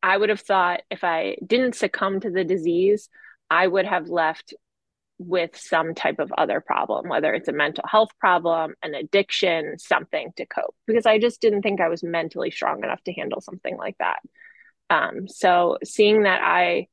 I 0.02 0.16
would 0.16 0.28
have 0.28 0.40
thought 0.40 0.82
if 0.90 1.04
I 1.04 1.36
didn't 1.44 1.76
succumb 1.76 2.20
to 2.20 2.30
the 2.30 2.44
disease, 2.44 3.08
I 3.50 3.66
would 3.66 3.86
have 3.86 4.08
left 4.08 4.54
with 5.18 5.56
some 5.56 5.94
type 5.94 6.18
of 6.18 6.32
other 6.36 6.60
problem, 6.60 7.08
whether 7.08 7.32
it's 7.32 7.48
a 7.48 7.52
mental 7.52 7.84
health 7.86 8.10
problem, 8.18 8.74
an 8.82 8.94
addiction, 8.94 9.78
something 9.78 10.32
to 10.36 10.46
cope, 10.46 10.74
because 10.86 11.06
I 11.06 11.18
just 11.18 11.40
didn't 11.40 11.62
think 11.62 11.80
I 11.80 11.88
was 11.88 12.02
mentally 12.02 12.50
strong 12.50 12.82
enough 12.82 13.02
to 13.04 13.12
handle 13.12 13.40
something 13.40 13.76
like 13.76 13.96
that. 13.98 14.20
Um, 14.90 15.28
so 15.28 15.78
seeing 15.84 16.24
that 16.24 16.40
I 16.42 16.88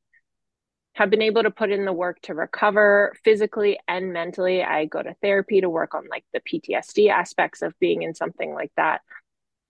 have 0.99 1.09
been 1.09 1.21
able 1.21 1.43
to 1.43 1.49
put 1.49 1.71
in 1.71 1.85
the 1.85 1.93
work 1.93 2.19
to 2.23 2.33
recover 2.33 3.15
physically 3.23 3.79
and 3.87 4.11
mentally. 4.11 4.61
I 4.61 4.83
go 4.83 5.01
to 5.01 5.15
therapy 5.21 5.61
to 5.61 5.69
work 5.69 5.95
on 5.95 6.03
like 6.11 6.25
the 6.33 6.41
PTSD 6.41 7.09
aspects 7.09 7.61
of 7.61 7.73
being 7.79 8.01
in 8.01 8.13
something 8.13 8.53
like 8.53 8.73
that. 8.75 8.99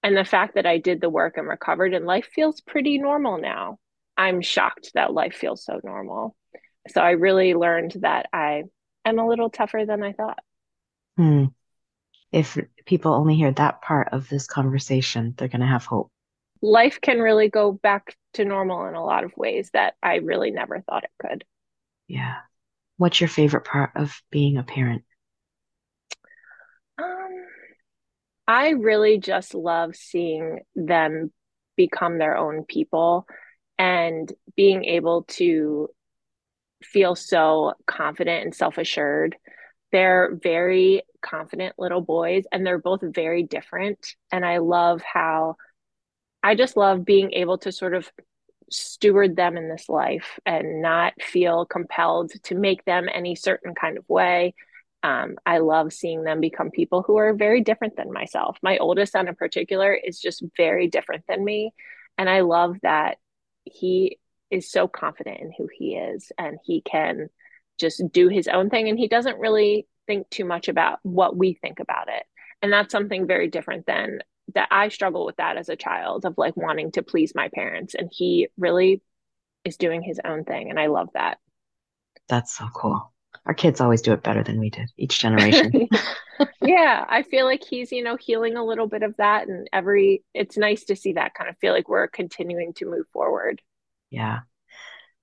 And 0.01 0.17
the 0.17 0.25
fact 0.25 0.55
that 0.55 0.65
I 0.65 0.79
did 0.79 1.01
the 1.01 1.09
work 1.09 1.38
and 1.38 1.48
recovered 1.48 1.93
and 1.93 2.07
life 2.07 2.27
feels 2.33 2.62
pretty 2.62 2.98
normal 2.98 3.38
now. 3.38 3.77
I'm 4.17 4.41
shocked 4.41 4.89
that 4.95 5.13
life 5.13 5.36
feels 5.36 5.63
so 5.63 5.79
normal. 5.83 6.36
So 6.88 7.00
I 7.00 7.12
really 7.12 7.53
learned 7.53 7.98
that 8.01 8.25
I 8.33 8.63
am 9.05 9.19
a 9.19 9.27
little 9.27 9.51
tougher 9.51 9.86
than 9.86 10.01
I 10.01 10.13
thought. 10.13 10.39
Hmm. 11.15 11.45
If 12.31 12.57
people 12.86 13.13
only 13.13 13.36
hear 13.36 13.51
that 13.51 13.83
part 13.83 14.09
of 14.13 14.29
this 14.29 14.48
conversation, 14.48 15.36
they're 15.38 15.48
going 15.48 15.62
to 15.62 15.67
have 15.67 15.86
hope. 15.86 16.12
Life 16.62 17.00
can 17.01 17.20
really 17.20 17.50
go 17.50 17.72
back 17.72 18.16
to 18.34 18.46
normal 18.46 18.86
in 18.88 18.96
a 18.96 19.04
lot 19.04 19.24
of 19.24 19.36
ways 19.38 19.70
that 19.74 19.96
I 20.04 20.16
really 20.16 20.51
never 20.51 20.82
thought 20.82 21.04
it 21.04 21.28
could. 21.28 21.46
Yeah. 22.08 22.36
What's 22.98 23.22
your 23.22 23.30
favorite 23.30 23.66
part 23.66 23.92
of 23.96 24.22
being 24.30 24.58
a 24.58 24.63
parent? 24.63 25.04
Um, 26.98 27.46
I 28.48 28.70
really 28.72 29.20
just 29.20 29.56
love 29.56 29.96
seeing 29.96 30.60
them 30.75 31.32
become 31.78 32.18
their 32.18 32.36
own 32.36 32.66
people 32.66 33.25
and 33.78 34.32
being 34.58 34.84
able 34.84 35.24
to 35.24 35.89
feel 36.84 37.16
so 37.16 37.74
confident 37.86 38.44
and 38.44 38.56
self 38.56 38.78
assured. 38.78 39.36
They're 39.92 40.38
very 40.44 41.04
confident 41.22 41.75
little 41.80 42.01
boys, 42.01 42.44
and 42.51 42.66
they're 42.66 42.80
both 42.80 43.01
very 43.01 43.44
different. 43.44 44.16
And 44.32 44.46
I 44.46 44.58
love 44.60 45.01
how 45.01 45.56
I 46.43 46.55
just 46.55 46.77
love 46.77 47.05
being 47.05 47.34
able 47.34 47.58
to 47.60 47.72
sort 47.72 47.93
of 47.93 48.10
steward 48.72 49.36
them 49.36 49.58
in 49.58 49.67
this 49.67 49.89
life 49.89 50.39
and 50.46 50.81
not 50.81 51.13
feel 51.22 51.65
compelled 51.65 52.31
to 52.43 52.55
make 52.55 52.86
them 52.86 53.08
any 53.12 53.36
certain 53.36 53.74
kind 53.75 53.98
of 53.98 54.08
way. 54.08 54.53
Um, 55.01 55.38
I 55.46 55.60
love 55.60 55.93
seeing 55.93 56.24
them 56.24 56.41
become 56.41 56.72
people 56.72 57.03
who 57.03 57.17
are 57.17 57.34
very 57.34 57.62
different 57.62 57.96
than 57.96 58.12
myself. 58.12 58.58
My 58.62 58.77
oldest 58.77 59.13
son, 59.13 59.27
in 59.27 59.36
particular, 59.36 59.93
is 59.93 60.19
just 60.19 60.43
very 60.58 60.88
different 60.88 61.24
than 61.27 61.43
me. 61.43 61.74
And 62.17 62.29
I 62.29 62.41
love 62.41 62.77
that 62.84 63.17
he 63.63 64.19
is 64.51 64.69
so 64.69 64.88
confident 64.88 65.39
in 65.39 65.53
who 65.58 65.69
he 65.74 65.96
is 65.96 66.31
and 66.38 66.58
he 66.63 66.81
can 66.81 67.29
just 67.79 68.01
do 68.12 68.27
his 68.27 68.48
own 68.48 68.69
thing. 68.69 68.89
And 68.89 69.00
he 69.00 69.08
doesn't 69.08 69.39
really 69.39 69.88
think 70.05 70.29
too 70.29 70.43
much 70.43 70.67
about 70.67 71.00
what 71.03 71.36
we 71.36 71.53
think 71.53 71.79
about 71.79 72.10
it. 72.10 72.24
And 72.62 72.74
that's 72.74 72.91
something 72.91 73.25
very 73.25 73.48
different 73.48 73.86
than 73.86 74.19
that 74.56 74.70
I 74.72 74.89
struggle 74.89 75.25
with 75.25 75.38
that 75.38 75.58
as 75.58 75.70
a 75.70 75.75
child 75.75 76.25
of 76.25 76.38
like 76.38 76.56
wanting 76.58 76.91
to 76.94 77.03
please 77.03 77.34
my 77.36 77.50
parents. 77.50 77.96
And 77.96 78.10
he 78.12 78.48
really 78.58 79.01
is 79.65 79.77
doing 79.77 80.01
his 80.01 80.20
own 80.24 80.44
thing. 80.44 80.70
And 80.70 80.79
I 80.79 80.88
love 80.88 81.10
that. 81.13 81.38
That's 82.27 82.56
so 82.56 82.68
cool. 82.74 83.13
Our 83.46 83.53
kids 83.53 83.82
always 83.82 84.01
do 84.01 84.13
it 84.13 84.24
better 84.24 84.44
than 84.44 84.60
we 84.60 84.70
did 84.70 84.89
each 84.98 85.20
generation. 85.20 85.88
yeah. 86.62 87.06
I 87.08 87.24
feel 87.24 87.46
like 87.46 87.63
he's, 87.68 87.91
you 87.91 88.03
know, 88.03 88.15
healing 88.15 88.58
a 88.58 88.65
little 88.65 88.88
bit 88.88 89.03
of 89.03 89.15
that. 89.18 89.48
And 89.48 89.68
every, 89.74 90.24
it's 90.34 90.58
nice 90.58 90.86
to 90.86 90.96
see 90.96 91.13
that 91.13 91.34
kind 91.34 91.50
of 91.50 91.58
feel 91.58 91.74
like 91.74 91.89
we're 91.89 92.08
continuing 92.08 92.74
to 92.75 92.86
move 92.86 93.06
forward. 93.12 93.62
Yeah. 94.10 94.39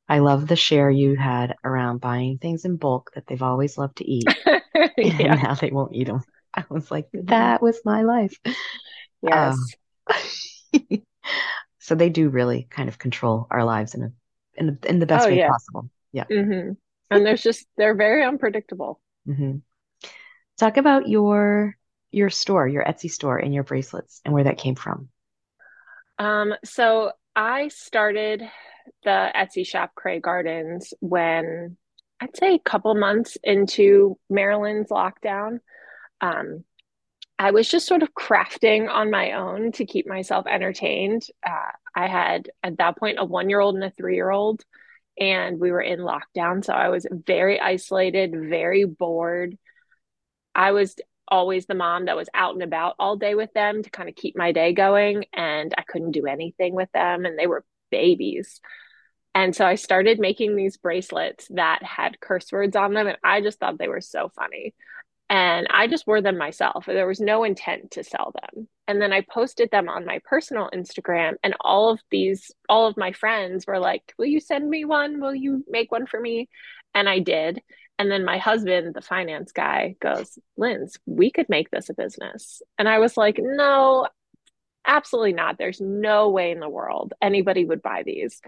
I 0.08 0.20
love 0.20 0.46
the 0.46 0.56
share 0.56 0.88
you 0.88 1.16
had 1.16 1.56
around 1.64 2.00
buying 2.00 2.38
things 2.38 2.64
in 2.64 2.76
bulk 2.76 3.10
that 3.14 3.26
they've 3.26 3.42
always 3.42 3.76
loved 3.76 3.98
to 3.98 4.08
eat. 4.08 4.24
yeah. 4.46 5.32
And 5.32 5.42
now 5.42 5.54
they 5.54 5.70
won't 5.70 5.94
eat 5.94 6.06
them. 6.06 6.22
I 6.54 6.64
was 6.70 6.90
like, 6.90 7.06
mm-hmm. 7.14 7.26
that 7.26 7.62
was 7.62 7.80
my 7.84 8.02
life. 8.02 8.38
Yes. 9.26 9.56
Um, 10.92 11.02
so 11.78 11.94
they 11.94 12.10
do 12.10 12.28
really 12.28 12.66
kind 12.70 12.88
of 12.88 12.98
control 12.98 13.46
our 13.50 13.64
lives 13.64 13.94
in 13.94 14.02
a 14.02 14.12
in, 14.54 14.78
a, 14.82 14.86
in 14.88 14.98
the 14.98 15.06
best 15.06 15.26
oh, 15.26 15.30
way 15.30 15.38
yeah. 15.38 15.48
possible. 15.48 15.90
Yeah. 16.12 16.24
Mm-hmm. 16.24 16.72
And 17.10 17.26
there's 17.26 17.42
just 17.42 17.66
they're 17.76 17.94
very 17.94 18.24
unpredictable. 18.24 19.00
Mm-hmm. 19.28 19.58
Talk 20.58 20.76
about 20.76 21.08
your 21.08 21.76
your 22.10 22.30
store, 22.30 22.66
your 22.66 22.84
Etsy 22.84 23.10
store, 23.10 23.38
and 23.38 23.52
your 23.52 23.64
bracelets, 23.64 24.20
and 24.24 24.32
where 24.32 24.44
that 24.44 24.58
came 24.58 24.74
from. 24.74 25.08
Um. 26.18 26.54
So 26.64 27.12
I 27.34 27.68
started 27.68 28.42
the 29.04 29.30
Etsy 29.34 29.66
shop 29.66 29.94
Cray 29.94 30.20
Gardens 30.20 30.94
when 31.00 31.76
I'd 32.20 32.36
say 32.36 32.54
a 32.54 32.58
couple 32.58 32.94
months 32.94 33.36
into 33.44 34.18
Maryland's 34.30 34.90
lockdown. 34.90 35.60
Um, 36.20 36.64
I 37.38 37.50
was 37.50 37.68
just 37.68 37.86
sort 37.86 38.02
of 38.02 38.14
crafting 38.14 38.88
on 38.88 39.10
my 39.10 39.32
own 39.32 39.72
to 39.72 39.84
keep 39.84 40.06
myself 40.06 40.46
entertained. 40.46 41.26
Uh, 41.46 41.72
I 41.94 42.06
had 42.06 42.50
at 42.62 42.78
that 42.78 42.96
point 42.96 43.18
a 43.18 43.24
one 43.24 43.50
year 43.50 43.60
old 43.60 43.74
and 43.74 43.84
a 43.84 43.90
three 43.90 44.14
year 44.14 44.30
old, 44.30 44.64
and 45.18 45.60
we 45.60 45.70
were 45.70 45.82
in 45.82 46.00
lockdown. 46.00 46.64
So 46.64 46.72
I 46.72 46.88
was 46.88 47.06
very 47.10 47.60
isolated, 47.60 48.32
very 48.32 48.84
bored. 48.84 49.58
I 50.54 50.72
was 50.72 50.96
always 51.28 51.66
the 51.66 51.74
mom 51.74 52.06
that 52.06 52.16
was 52.16 52.28
out 52.32 52.54
and 52.54 52.62
about 52.62 52.94
all 52.98 53.16
day 53.16 53.34
with 53.34 53.52
them 53.52 53.82
to 53.82 53.90
kind 53.90 54.08
of 54.08 54.14
keep 54.14 54.36
my 54.36 54.52
day 54.52 54.72
going, 54.72 55.26
and 55.34 55.74
I 55.76 55.82
couldn't 55.82 56.12
do 56.12 56.26
anything 56.26 56.74
with 56.74 56.90
them, 56.92 57.26
and 57.26 57.38
they 57.38 57.46
were 57.46 57.64
babies. 57.90 58.60
And 59.34 59.54
so 59.54 59.66
I 59.66 59.74
started 59.74 60.18
making 60.18 60.56
these 60.56 60.78
bracelets 60.78 61.46
that 61.50 61.82
had 61.82 62.20
curse 62.20 62.50
words 62.50 62.76
on 62.76 62.94
them, 62.94 63.06
and 63.06 63.18
I 63.22 63.42
just 63.42 63.58
thought 63.58 63.78
they 63.78 63.88
were 63.88 64.00
so 64.00 64.30
funny 64.34 64.74
and 65.28 65.66
I 65.70 65.88
just 65.88 66.06
wore 66.06 66.22
them 66.22 66.38
myself. 66.38 66.86
There 66.86 67.06
was 67.06 67.20
no 67.20 67.42
intent 67.42 67.92
to 67.92 68.04
sell 68.04 68.32
them. 68.34 68.68
And 68.86 69.02
then 69.02 69.12
I 69.12 69.22
posted 69.22 69.70
them 69.70 69.88
on 69.88 70.04
my 70.04 70.20
personal 70.24 70.70
Instagram, 70.72 71.34
and 71.42 71.54
all 71.60 71.90
of 71.90 72.00
these, 72.10 72.52
all 72.68 72.86
of 72.86 72.96
my 72.96 73.12
friends 73.12 73.66
were 73.66 73.80
like, 73.80 74.14
Will 74.18 74.26
you 74.26 74.40
send 74.40 74.68
me 74.68 74.84
one? 74.84 75.20
Will 75.20 75.34
you 75.34 75.64
make 75.68 75.90
one 75.90 76.06
for 76.06 76.20
me? 76.20 76.48
And 76.94 77.08
I 77.08 77.18
did. 77.18 77.60
And 77.98 78.10
then 78.10 78.24
my 78.24 78.38
husband, 78.38 78.94
the 78.94 79.00
finance 79.00 79.52
guy, 79.52 79.96
goes, 80.00 80.38
Linz, 80.56 80.98
we 81.06 81.30
could 81.30 81.48
make 81.48 81.70
this 81.70 81.88
a 81.88 81.94
business. 81.94 82.62
And 82.78 82.88
I 82.88 82.98
was 82.98 83.16
like, 83.16 83.40
No, 83.40 84.06
absolutely 84.86 85.32
not. 85.32 85.58
There's 85.58 85.80
no 85.80 86.30
way 86.30 86.52
in 86.52 86.60
the 86.60 86.68
world 86.68 87.14
anybody 87.20 87.64
would 87.64 87.82
buy 87.82 88.04
these. 88.04 88.40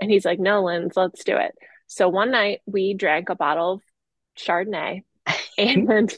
And 0.00 0.10
he's 0.10 0.24
like, 0.24 0.40
No, 0.40 0.64
Linz, 0.64 0.96
let's 0.96 1.22
do 1.22 1.36
it. 1.36 1.54
So 1.86 2.08
one 2.08 2.32
night 2.32 2.60
we 2.66 2.94
drank 2.94 3.28
a 3.28 3.36
bottle 3.36 3.74
of 3.74 3.82
Chardonnay 4.36 5.02
and 5.58 6.14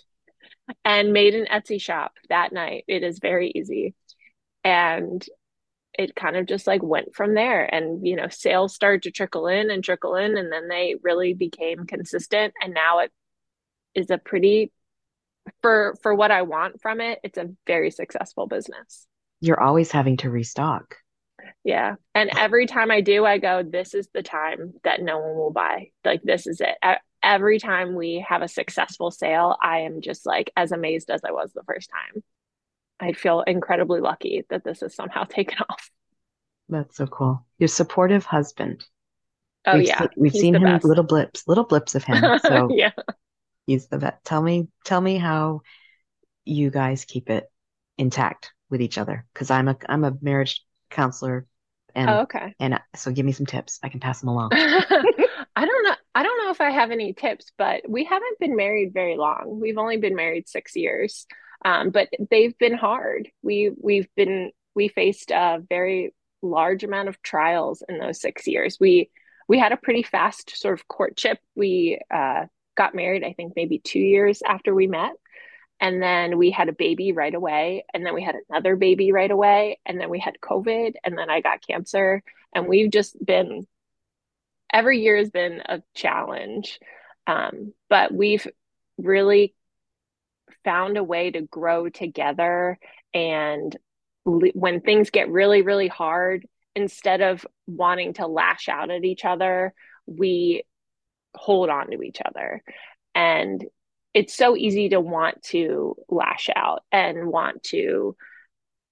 and 0.85 1.13
made 1.13 1.35
an 1.35 1.47
Etsy 1.47 1.81
shop 1.81 2.13
that 2.29 2.53
night. 2.53 2.85
It 2.89 3.03
is 3.03 3.19
very 3.19 3.53
easy. 3.55 3.95
And 4.65 5.25
it 5.99 6.15
kind 6.15 6.37
of 6.37 6.47
just 6.47 6.67
like 6.67 6.83
went 6.83 7.15
from 7.15 7.35
there 7.35 7.63
and 7.63 8.07
you 8.07 8.17
know 8.17 8.29
sales 8.29 8.75
started 8.75 9.03
to 9.03 9.11
trickle 9.11 9.47
in 9.47 9.71
and 9.71 9.83
trickle 9.83 10.15
in 10.15 10.37
and 10.37 10.53
then 10.53 10.69
they 10.69 10.95
really 11.03 11.33
became 11.33 11.87
consistent 11.87 12.53
and 12.63 12.75
now 12.75 12.99
it 12.99 13.11
is 13.95 14.11
a 14.11 14.19
pretty 14.19 14.71
for 15.63 15.95
for 16.03 16.15
what 16.15 16.31
I 16.31 16.43
want 16.43 16.83
from 16.83 17.01
it 17.01 17.19
it's 17.23 17.39
a 17.39 17.51
very 17.67 17.91
successful 17.91 18.47
business. 18.47 19.07
You're 19.41 19.61
always 19.61 19.91
having 19.91 20.17
to 20.19 20.31
restock. 20.31 20.97
Yeah. 21.65 21.95
And 22.15 22.31
every 22.37 22.67
time 22.67 22.91
I 22.91 23.01
do 23.01 23.25
I 23.25 23.39
go 23.39 23.63
this 23.63 23.95
is 23.95 24.09
the 24.13 24.23
time 24.23 24.75
that 24.85 25.01
no 25.01 25.19
one 25.19 25.37
will 25.37 25.53
buy. 25.53 25.91
Like 26.05 26.23
this 26.23 26.47
is 26.47 26.61
it 26.61 26.77
every 27.23 27.59
time 27.59 27.95
we 27.95 28.25
have 28.29 28.43
a 28.43 28.49
successful 28.49 29.11
sale, 29.11 29.57
I 29.63 29.81
am 29.81 30.01
just 30.01 30.27
like 30.27 30.51
as 30.57 30.73
amazed 30.73 31.11
as 31.11 31.23
I 31.25 31.33
was 31.33 31.53
the 31.53 31.63
first 31.65 31.91
time. 31.91 32.23
I 32.99 33.13
feel 33.13 33.43
incredibly 33.43 34.01
lucky 34.01 34.45
that 34.49 34.65
this 34.65 34.81
has 34.81 34.95
somehow 34.95 35.25
taken 35.29 35.59
off. 35.69 35.91
That's 36.69 36.97
so 36.97 37.07
cool. 37.07 37.47
Your 37.59 37.69
supportive 37.69 38.25
husband. 38.25 38.85
Oh 39.67 39.79
we've 39.79 39.89
yeah, 39.89 39.99
se- 39.99 40.09
we've 40.17 40.33
seen 40.33 40.55
him 40.55 40.63
best. 40.63 40.85
little 40.85 41.05
blips, 41.05 41.47
little 41.47 41.65
blips 41.65 41.95
of 41.95 42.05
him. 42.05 42.23
So 42.47 42.69
yeah, 42.71 42.93
he's 43.67 43.89
the 43.89 43.99
best. 43.99 44.25
Tell 44.25 44.43
me, 44.43 44.69
tell 44.85 45.01
me 45.01 45.17
how 45.17 45.63
you 46.45 46.71
guys 46.71 47.05
keep 47.05 47.31
it 47.31 47.51
intact 47.99 48.53
with 48.71 48.81
each 48.81 48.99
other 48.99 49.27
because 49.33 49.51
I'm 49.51 49.69
a 49.69 49.77
I'm 49.89 50.05
a 50.05 50.17
marriage 50.21 50.63
counselor 50.91 51.47
and 51.97 52.11
oh, 52.11 52.21
okay 52.21 52.55
and 52.61 52.79
so 52.95 53.11
give 53.11 53.25
me 53.25 53.33
some 53.33 53.47
tips 53.47 53.81
i 53.83 53.89
can 53.89 53.99
pass 54.01 54.21
them 54.21 54.29
along 54.29 54.51
i 54.53 55.65
don't 55.65 55.85
know 55.85 55.95
i 56.17 56.23
don't 56.23 56.39
know 56.45 56.51
if 56.51 56.61
i 56.61 56.71
have 56.71 56.91
any 56.91 57.13
tips 57.13 57.53
but 57.57 57.89
we 57.89 58.05
haven't 58.05 58.39
been 58.41 58.57
married 58.57 58.93
very 58.93 59.17
long. 59.17 59.61
We've 59.61 59.79
only 59.79 59.97
been 59.97 60.17
married 60.17 60.49
six 60.49 60.75
years. 60.77 61.27
Um, 61.65 61.91
but 61.91 62.09
they've 62.31 62.57
been 62.59 62.75
hard. 62.77 63.29
We 63.43 63.71
we've 63.77 64.09
been 64.15 64.53
we 64.75 64.89
faced 64.89 65.31
a 65.31 65.63
very 65.69 66.15
large 66.43 66.85
amount 66.85 67.09
of 67.09 67.21
trials 67.23 67.83
in 67.89 67.99
those 67.99 68.21
six 68.21 68.47
years. 68.47 68.79
We 68.79 69.11
we 69.49 69.59
had 69.59 69.73
a 69.73 69.77
pretty 69.77 70.03
fast 70.03 70.57
sort 70.57 70.79
of 70.79 70.87
courtship. 70.89 71.39
We 71.55 72.01
uh, 72.13 72.47
got 72.77 72.95
married 72.95 73.25
i 73.25 73.33
think 73.33 73.55
maybe 73.57 73.79
two 73.79 73.99
years 73.99 74.43
after 74.47 74.75
we 74.75 74.87
met. 74.87 75.13
And 75.81 76.03
then 76.03 76.39
we 76.39 76.51
had 76.51 76.69
a 76.69 76.73
baby 76.73 77.13
right 77.13 77.35
away. 77.35 77.85
And 77.93 78.05
then 78.05 78.15
we 78.15 78.23
had 78.23 78.37
another 78.49 78.77
baby 78.77 79.13
right 79.13 79.31
away. 79.31 79.79
And 79.85 80.01
then 80.01 80.11
we 80.11 80.19
had 80.19 80.35
covid. 80.43 80.95
And 81.05 81.17
then 81.19 81.31
i 81.31 81.41
got 81.41 81.67
cancer. 81.67 82.23
And 82.55 82.67
we've 82.67 82.91
just 82.91 83.17
been 83.25 83.67
every 84.73 85.01
year 85.01 85.17
has 85.17 85.31
been 85.31 85.63
a 85.69 85.83
challenge 85.95 86.79
um, 87.27 87.73
but 87.89 88.13
we've 88.13 88.47
really 88.99 89.55
found 90.65 90.97
a 90.97 91.05
way 91.05 91.31
to 91.31 91.43
grow 91.43 91.89
together 91.89 92.79
and 93.15 93.77
when 94.25 94.81
things 94.81 95.11
get 95.11 95.31
really 95.31 95.63
really 95.63 95.89
hard 95.89 96.47
instead 96.75 97.21
of 97.21 97.47
wanting 97.67 98.13
to 98.15 98.27
lash 98.27 98.69
out 98.69 98.91
at 98.91 99.05
each 99.05 99.25
other 99.25 99.73
we 100.07 100.63
hold 101.37 101.69
on 101.69 101.91
to 101.91 102.03
each 102.03 102.19
other. 102.25 102.63
And 103.15 103.65
it's 104.15 104.35
so 104.35 104.57
easy 104.57 104.89
to 104.91 105.01
want 105.01 105.43
to 105.45 105.97
lash 106.09 106.49
out 106.55 106.83
and 106.91 107.29
want 107.29 107.63
to 107.65 108.17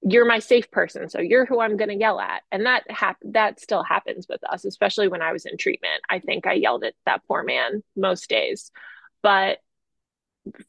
you're 0.06 0.26
my 0.26 0.38
safe 0.38 0.70
person 0.70 1.08
so 1.08 1.20
you're 1.20 1.46
who 1.46 1.61
i'm 1.61 1.76
going 1.76 1.88
to 1.88 1.96
yell 1.96 2.20
at. 2.20 2.42
And 2.52 2.66
that 2.66 2.88
hap- 2.90 3.16
that 3.25 3.61
still 3.61 3.82
happens 3.82 4.26
with 4.28 4.40
us 4.44 4.64
especially 4.64 5.08
when 5.08 5.23
i 5.23 5.32
was 5.32 5.46
in 5.46 5.56
treatment. 5.56 6.02
I 6.08 6.18
think 6.18 6.46
i 6.46 6.52
yelled 6.52 6.84
at 6.84 6.94
that 7.06 7.23
poor 7.26 7.42
man 7.42 7.82
most 7.96 8.28
days. 8.28 8.70
But 9.23 9.58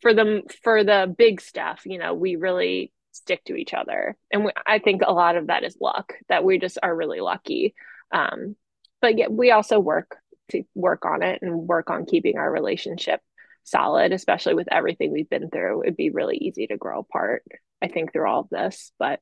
for 0.02 0.14
the 0.14 0.44
for 0.64 0.84
the 0.86 1.14
big 1.18 1.42
stuff 1.42 1.82
you 1.86 1.98
know 1.98 2.14
we 2.14 2.38
really 2.38 2.94
stick 3.12 3.44
to 3.46 3.56
each 3.56 3.74
other. 3.74 4.18
And 4.32 4.46
we, 4.46 4.52
i 4.66 4.80
think 4.80 5.02
a 5.06 5.14
lot 5.14 5.36
of 5.36 5.48
that 5.48 5.64
is 5.64 5.78
luck 5.80 6.14
that 6.30 6.44
we 6.44 6.60
just 6.60 6.78
are 6.82 6.96
really 6.96 7.20
lucky. 7.20 7.76
Um, 8.12 8.56
but 9.02 9.18
yet 9.18 9.32
we 9.32 9.52
also 9.52 9.80
work 9.80 10.18
to 10.52 10.64
work 10.74 11.06
on 11.06 11.24
it 11.24 11.42
and 11.42 11.68
work 11.68 11.90
on 11.90 12.06
keeping 12.06 12.38
our 12.38 12.52
relationship 12.52 13.20
solid, 13.66 14.14
especially 14.14 14.54
with 14.54 14.72
everything 14.72 15.12
we've 15.12 15.30
been 15.30 15.50
through. 15.50 15.84
It'd 15.84 15.98
be 15.98 16.12
really 16.12 16.38
easy 16.38 16.68
to 16.68 16.78
grow 16.78 17.00
apart, 17.00 17.44
I 17.82 17.88
think, 17.88 18.14
through 18.14 18.30
all 18.30 18.42
of 18.42 18.50
this, 18.50 18.92
but 18.98 19.20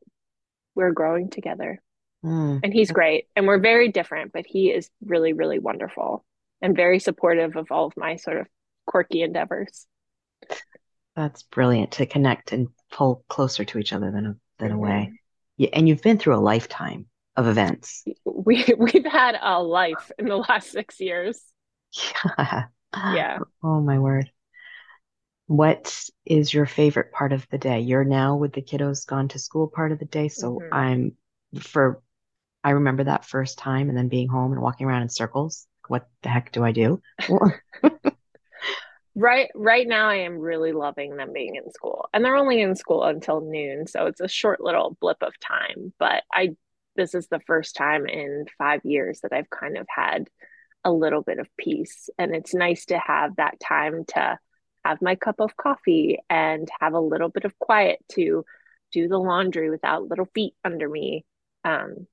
we're 0.76 0.92
growing 0.92 1.30
together. 1.30 1.82
Mm. 2.24 2.60
And 2.64 2.74
he's 2.74 2.92
great. 2.92 3.28
And 3.36 3.48
we're 3.48 3.60
very 3.60 3.90
different, 3.90 4.32
but 4.34 4.46
he 4.46 4.70
is 4.70 4.90
really, 5.04 5.34
really 5.34 5.60
wonderful 5.60 6.24
and 6.62 6.76
very 6.76 7.00
supportive 7.00 7.56
of 7.56 7.72
all 7.72 7.88
of 7.88 7.98
my 7.98 8.18
sort 8.18 8.38
of 8.38 8.48
quirky 8.86 9.22
endeavors. 9.22 9.88
That's 11.16 11.44
brilliant 11.44 11.92
to 11.94 12.06
connect 12.06 12.52
and 12.52 12.70
pull 12.92 13.24
closer 13.28 13.66
to 13.66 13.80
each 13.80 13.94
other 13.94 14.12
than, 14.12 14.40
than 14.60 14.70
mm-hmm. 14.70 14.78
away. 14.78 15.12
Yeah, 15.58 15.70
and 15.74 15.88
you've 15.88 16.02
been 16.02 16.18
through 16.18 16.36
a 16.36 16.38
lifetime 16.38 17.06
of 17.36 17.48
events. 17.48 18.04
We 18.26 18.66
we've 18.78 19.06
had 19.06 19.38
a 19.42 19.62
life 19.62 20.12
in 20.18 20.26
the 20.26 20.38
last 20.38 20.72
six 20.72 21.00
years. 21.00 21.42
Yeah. 22.40 22.64
Yeah. 22.96 23.40
Oh 23.66 23.80
my 23.80 24.00
word. 24.00 24.30
What 25.48 26.10
is 26.26 26.54
your 26.54 26.66
favorite 26.66 27.14
part 27.14 27.32
of 27.32 27.48
the 27.50 27.58
day? 27.58 27.80
You're 27.80 28.04
now 28.04 28.36
with 28.36 28.52
the 28.52 28.62
kiddos 28.62 29.08
gone 29.08 29.30
to 29.30 29.40
school 29.40 29.68
part 29.74 29.94
of 29.94 30.00
the 30.00 30.06
day. 30.06 30.28
So 30.28 30.60
mm-hmm. 30.60 30.74
I'm 30.74 31.18
for 31.62 32.02
I 32.64 32.72
remember 32.72 33.06
that 33.06 33.26
first 33.26 33.58
time 33.58 33.90
and 33.90 33.98
then 33.98 34.08
being 34.08 34.28
home 34.28 34.52
and 34.52 34.62
walking 34.62 34.88
around 34.88 35.04
in 35.04 35.10
circles. 35.10 35.68
What 35.88 36.08
the 36.22 36.30
heck 36.30 36.52
do 36.52 36.64
I 36.64 36.72
do? 36.72 37.02
right 39.16 39.50
right 39.54 39.88
now 39.88 40.10
I 40.10 40.16
am 40.16 40.40
really 40.40 40.72
loving 40.72 41.16
them 41.16 41.34
being 41.34 41.56
in 41.56 41.72
school. 41.72 42.10
And 42.14 42.24
they're 42.24 42.38
only 42.38 42.62
in 42.62 42.76
school 42.76 43.04
until 43.04 43.42
noon, 43.42 43.88
so 43.88 44.06
it's 44.08 44.22
a 44.22 44.28
short 44.28 44.62
little 44.62 44.98
blip 45.00 45.18
of 45.22 45.34
time, 45.40 45.94
but 46.00 46.24
I 46.32 46.52
this 46.96 47.16
is 47.16 47.28
the 47.28 47.42
first 47.48 47.76
time 47.76 48.06
in 48.06 48.46
5 48.58 48.82
years 48.84 49.22
that 49.22 49.34
I've 49.34 49.50
kind 49.50 49.78
of 49.78 49.88
had 49.90 50.30
a 50.84 50.92
little 50.92 51.22
bit 51.22 51.40
of 51.40 51.48
peace 51.58 52.10
and 52.18 52.36
it's 52.36 52.54
nice 52.54 52.86
to 52.86 52.98
have 52.98 53.36
that 53.38 53.60
time 53.60 54.04
to 54.06 54.38
have 54.86 55.02
my 55.02 55.16
cup 55.16 55.40
of 55.40 55.56
coffee 55.56 56.20
and 56.30 56.68
have 56.80 56.94
a 56.94 57.00
little 57.00 57.30
bit 57.30 57.46
of 57.46 57.58
quiet 57.58 58.00
to 58.12 58.44
do 58.92 59.08
the 59.08 59.18
laundry 59.18 59.70
without 59.70 60.08
little 60.08 60.28
feet 60.36 60.54
under 60.64 60.88
me. 60.90 61.26
Um, 61.64 62.08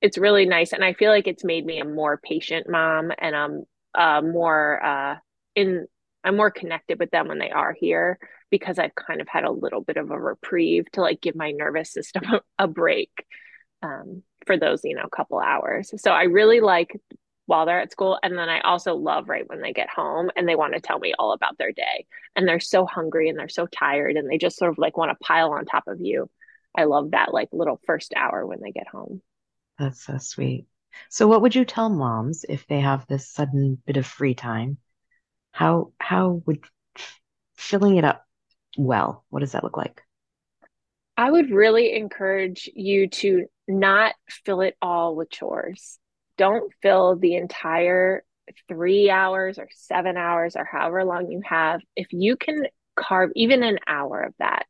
it's 0.00 0.18
really 0.18 0.46
nice. 0.46 0.72
And 0.72 0.84
I 0.84 0.94
feel 0.94 1.10
like 1.10 1.26
it's 1.26 1.44
made 1.44 1.64
me 1.64 1.78
a 1.78 1.84
more 1.84 2.18
patient 2.22 2.68
mom 2.68 3.12
and 3.18 3.36
I'm 3.36 3.64
uh, 3.94 4.22
more 4.22 4.84
uh, 4.84 5.16
in, 5.54 5.86
I'm 6.24 6.36
more 6.36 6.50
connected 6.50 6.98
with 6.98 7.10
them 7.10 7.28
when 7.28 7.38
they 7.38 7.50
are 7.50 7.74
here 7.78 8.18
because 8.50 8.78
I've 8.78 8.94
kind 8.94 9.20
of 9.20 9.28
had 9.28 9.44
a 9.44 9.52
little 9.52 9.80
bit 9.80 9.96
of 9.96 10.10
a 10.10 10.18
reprieve 10.18 10.90
to 10.92 11.02
like 11.02 11.20
give 11.20 11.36
my 11.36 11.50
nervous 11.50 11.92
system 11.92 12.22
a, 12.58 12.66
break 12.66 13.10
um, 13.82 14.22
for 14.46 14.56
those, 14.56 14.80
you 14.84 14.96
know, 14.96 15.06
couple 15.08 15.38
hours. 15.38 15.92
So 15.96 16.10
I 16.10 16.24
really 16.24 16.60
like 16.60 16.98
while 17.50 17.66
they're 17.66 17.80
at 17.80 17.90
school. 17.90 18.16
And 18.22 18.38
then 18.38 18.48
I 18.48 18.60
also 18.60 18.94
love 18.94 19.28
right 19.28 19.42
when 19.48 19.60
they 19.60 19.72
get 19.72 19.90
home 19.90 20.30
and 20.36 20.48
they 20.48 20.54
want 20.54 20.74
to 20.74 20.80
tell 20.80 21.00
me 21.00 21.14
all 21.18 21.32
about 21.32 21.58
their 21.58 21.72
day. 21.72 22.06
And 22.36 22.46
they're 22.46 22.60
so 22.60 22.86
hungry 22.86 23.28
and 23.28 23.36
they're 23.36 23.48
so 23.48 23.66
tired 23.66 24.16
and 24.16 24.30
they 24.30 24.38
just 24.38 24.56
sort 24.56 24.70
of 24.70 24.78
like 24.78 24.96
want 24.96 25.10
to 25.10 25.24
pile 25.24 25.50
on 25.50 25.64
top 25.64 25.88
of 25.88 26.00
you. 26.00 26.30
I 26.78 26.84
love 26.84 27.10
that 27.10 27.34
like 27.34 27.48
little 27.50 27.80
first 27.86 28.14
hour 28.14 28.46
when 28.46 28.60
they 28.62 28.70
get 28.70 28.86
home. 28.86 29.20
That's 29.80 30.00
so 30.00 30.18
sweet. 30.18 30.66
So 31.08 31.26
what 31.26 31.42
would 31.42 31.56
you 31.56 31.64
tell 31.64 31.88
moms 31.88 32.44
if 32.48 32.68
they 32.68 32.78
have 32.78 33.08
this 33.08 33.28
sudden 33.28 33.82
bit 33.84 33.96
of 33.96 34.06
free 34.06 34.34
time? 34.34 34.78
How 35.50 35.92
how 35.98 36.44
would 36.46 36.64
filling 37.56 37.96
it 37.96 38.04
up 38.04 38.24
well, 38.78 39.24
what 39.28 39.40
does 39.40 39.52
that 39.52 39.64
look 39.64 39.76
like? 39.76 40.02
I 41.16 41.28
would 41.28 41.50
really 41.50 41.96
encourage 41.96 42.70
you 42.76 43.08
to 43.08 43.46
not 43.66 44.14
fill 44.28 44.60
it 44.60 44.76
all 44.80 45.16
with 45.16 45.30
chores 45.30 45.98
don't 46.40 46.72
fill 46.80 47.16
the 47.16 47.34
entire 47.34 48.24
three 48.66 49.10
hours 49.10 49.58
or 49.58 49.68
seven 49.74 50.16
hours 50.16 50.56
or 50.56 50.64
however 50.64 51.04
long 51.04 51.30
you 51.30 51.42
have. 51.44 51.82
If 51.94 52.14
you 52.14 52.34
can 52.34 52.66
carve 52.96 53.30
even 53.36 53.62
an 53.62 53.78
hour 53.86 54.22
of 54.22 54.32
that 54.38 54.64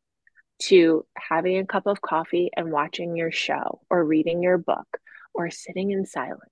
to 0.63 1.05
having 1.15 1.59
a 1.59 1.65
cup 1.65 1.87
of 1.87 2.01
coffee 2.01 2.51
and 2.57 2.73
watching 2.73 3.15
your 3.15 3.31
show 3.31 3.79
or 3.89 4.03
reading 4.03 4.43
your 4.43 4.57
book 4.57 4.99
or 5.33 5.49
sitting 5.49 5.91
in 5.91 6.05
silence 6.05 6.43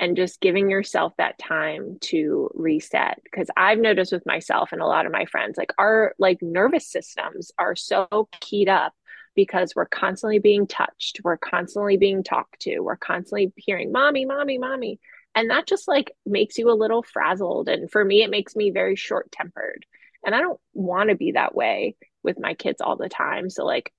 and 0.00 0.16
just 0.16 0.40
giving 0.40 0.68
yourself 0.68 1.12
that 1.18 1.38
time 1.38 1.98
to 2.00 2.50
reset 2.54 3.20
because 3.22 3.48
i've 3.56 3.78
noticed 3.78 4.10
with 4.10 4.26
myself 4.26 4.70
and 4.72 4.80
a 4.80 4.86
lot 4.86 5.06
of 5.06 5.12
my 5.12 5.24
friends 5.26 5.56
like 5.56 5.72
our 5.78 6.14
like 6.18 6.38
nervous 6.40 6.90
systems 6.90 7.52
are 7.58 7.76
so 7.76 8.28
keyed 8.40 8.68
up 8.68 8.92
because 9.34 9.74
we're 9.74 9.86
constantly 9.86 10.38
being 10.38 10.66
touched, 10.66 11.20
we're 11.24 11.36
constantly 11.36 11.96
being 11.96 12.22
talked 12.22 12.60
to, 12.60 12.80
we're 12.80 12.96
constantly 12.96 13.52
hearing 13.56 13.92
mommy, 13.92 14.24
mommy, 14.24 14.58
mommy. 14.58 15.00
And 15.34 15.50
that 15.50 15.66
just 15.66 15.88
like 15.88 16.14
makes 16.26 16.58
you 16.58 16.70
a 16.70 16.74
little 16.74 17.02
frazzled. 17.02 17.68
And 17.68 17.90
for 17.90 18.04
me, 18.04 18.22
it 18.22 18.30
makes 18.30 18.54
me 18.54 18.70
very 18.70 18.96
short 18.96 19.32
tempered. 19.32 19.86
And 20.24 20.34
I 20.34 20.40
don't 20.40 20.60
want 20.74 21.08
to 21.08 21.16
be 21.16 21.32
that 21.32 21.54
way 21.54 21.96
with 22.22 22.38
my 22.38 22.54
kids 22.54 22.80
all 22.80 22.96
the 22.96 23.08
time. 23.08 23.48
So, 23.50 23.64
like, 23.64 23.92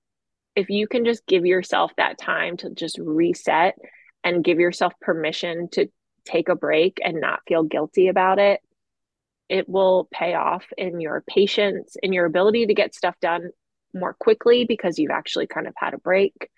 if 0.54 0.70
you 0.70 0.86
can 0.86 1.04
just 1.04 1.26
give 1.26 1.44
yourself 1.44 1.92
that 1.96 2.18
time 2.18 2.56
to 2.58 2.70
just 2.70 2.98
reset 2.98 3.76
and 4.22 4.44
give 4.44 4.60
yourself 4.60 4.92
permission 5.00 5.68
to 5.72 5.88
take 6.24 6.48
a 6.48 6.54
break 6.54 7.00
and 7.04 7.20
not 7.20 7.40
feel 7.46 7.64
guilty 7.64 8.08
about 8.08 8.38
it, 8.38 8.60
it 9.48 9.68
will 9.68 10.08
pay 10.10 10.34
off 10.34 10.64
in 10.78 11.00
your 11.00 11.22
patience, 11.26 11.96
in 12.02 12.12
your 12.12 12.24
ability 12.24 12.66
to 12.66 12.74
get 12.74 12.94
stuff 12.94 13.16
done 13.20 13.50
more 13.94 14.14
quickly 14.18 14.64
because 14.64 14.98
you've 14.98 15.10
actually 15.10 15.46
kind 15.46 15.66
of 15.66 15.74
had 15.76 15.94
a 15.94 15.98
break. 15.98 16.50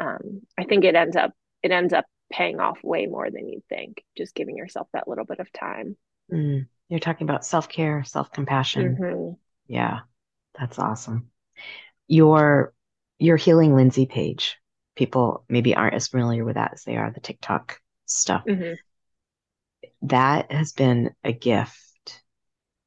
Um, 0.00 0.42
I 0.56 0.64
think 0.64 0.84
it 0.84 0.94
ends 0.94 1.16
up 1.16 1.32
it 1.62 1.70
ends 1.70 1.92
up 1.92 2.06
paying 2.30 2.60
off 2.60 2.78
way 2.82 3.06
more 3.06 3.30
than 3.30 3.48
you 3.48 3.62
think. 3.68 4.04
Just 4.16 4.34
giving 4.34 4.56
yourself 4.56 4.88
that 4.92 5.08
little 5.08 5.24
bit 5.24 5.40
of 5.40 5.52
time. 5.52 5.96
Mm. 6.32 6.66
You're 6.88 7.00
talking 7.00 7.26
about 7.28 7.44
self 7.44 7.68
care, 7.68 8.04
self 8.04 8.32
compassion. 8.32 8.96
Mm-hmm. 8.96 9.32
Yeah, 9.66 10.00
that's 10.58 10.78
awesome. 10.78 11.30
Your 12.06 12.72
your 13.18 13.36
healing 13.36 13.74
Lindsay 13.74 14.06
page. 14.06 14.56
People 14.96 15.44
maybe 15.48 15.76
aren't 15.76 15.94
as 15.94 16.08
familiar 16.08 16.44
with 16.44 16.56
that 16.56 16.72
as 16.74 16.82
they 16.84 16.96
are 16.96 17.10
the 17.10 17.20
TikTok 17.20 17.80
stuff. 18.06 18.44
Mm-hmm. 18.48 18.74
That 20.08 20.50
has 20.50 20.72
been 20.72 21.14
a 21.22 21.32
gift, 21.32 22.22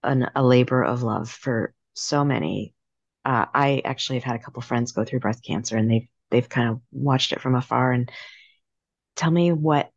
an, 0.03 0.29
a 0.35 0.43
labor 0.43 0.83
of 0.83 1.03
love 1.03 1.29
for 1.29 1.73
so 1.93 2.25
many 2.25 2.73
uh, 3.25 3.45
I 3.53 3.81
actually 3.85 4.17
have 4.17 4.23
had 4.23 4.35
a 4.35 4.39
couple 4.39 4.61
friends 4.61 4.91
go 4.91 5.03
through 5.03 5.19
breast 5.19 5.43
cancer, 5.43 5.77
and 5.77 5.89
they've 5.89 6.07
they've 6.29 6.47
kind 6.49 6.69
of 6.69 6.81
watched 6.91 7.33
it 7.33 7.41
from 7.41 7.55
afar. 7.55 7.91
And 7.91 8.11
tell 9.15 9.31
me 9.31 9.51
what 9.51 9.91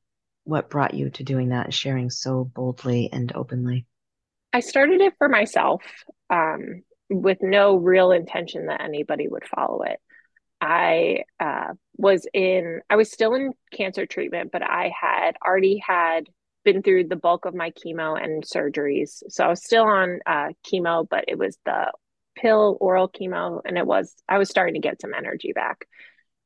what 0.44 0.70
brought 0.70 0.94
you 0.94 1.10
to 1.10 1.24
doing 1.24 1.50
that 1.50 1.66
and 1.66 1.74
sharing 1.74 2.10
so 2.10 2.44
boldly 2.44 3.08
and 3.12 3.32
openly. 3.34 3.86
I 4.52 4.60
started 4.60 5.00
it 5.00 5.14
for 5.18 5.28
myself, 5.28 5.82
um, 6.30 6.82
with 7.10 7.38
no 7.40 7.76
real 7.76 8.12
intention 8.12 8.66
that 8.66 8.82
anybody 8.82 9.26
would 9.26 9.46
follow 9.46 9.82
it. 9.82 9.98
I 10.60 11.24
uh, 11.40 11.72
was 11.96 12.26
in, 12.32 12.80
I 12.88 12.96
was 12.96 13.10
still 13.10 13.34
in 13.34 13.52
cancer 13.72 14.06
treatment, 14.06 14.50
but 14.52 14.62
I 14.62 14.92
had 14.98 15.36
already 15.44 15.82
had 15.84 16.28
been 16.64 16.82
through 16.82 17.08
the 17.08 17.16
bulk 17.16 17.44
of 17.44 17.54
my 17.54 17.72
chemo 17.72 18.22
and 18.22 18.44
surgeries. 18.44 19.22
So 19.28 19.44
I 19.44 19.48
was 19.48 19.64
still 19.64 19.84
on 19.84 20.20
uh, 20.24 20.48
chemo, 20.66 21.06
but 21.08 21.24
it 21.28 21.38
was 21.38 21.58
the 21.64 21.92
pill 22.36 22.76
oral 22.80 23.08
chemo 23.08 23.60
and 23.64 23.78
it 23.78 23.86
was 23.86 24.14
i 24.28 24.38
was 24.38 24.48
starting 24.50 24.74
to 24.74 24.80
get 24.80 25.00
some 25.00 25.14
energy 25.14 25.52
back. 25.52 25.86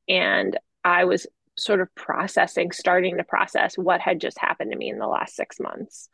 And 0.08 0.58
i 0.84 1.04
was 1.04 1.26
sort 1.56 1.80
of 1.80 1.94
processing 1.94 2.70
starting 2.70 3.16
to 3.16 3.24
process 3.24 3.76
what 3.76 4.00
had 4.00 4.20
just 4.20 4.38
happened 4.38 4.70
to 4.70 4.78
me 4.78 4.88
in 4.90 4.98
the 4.98 5.08
last 5.08 5.34
six 5.34 5.58
months. 5.58 6.08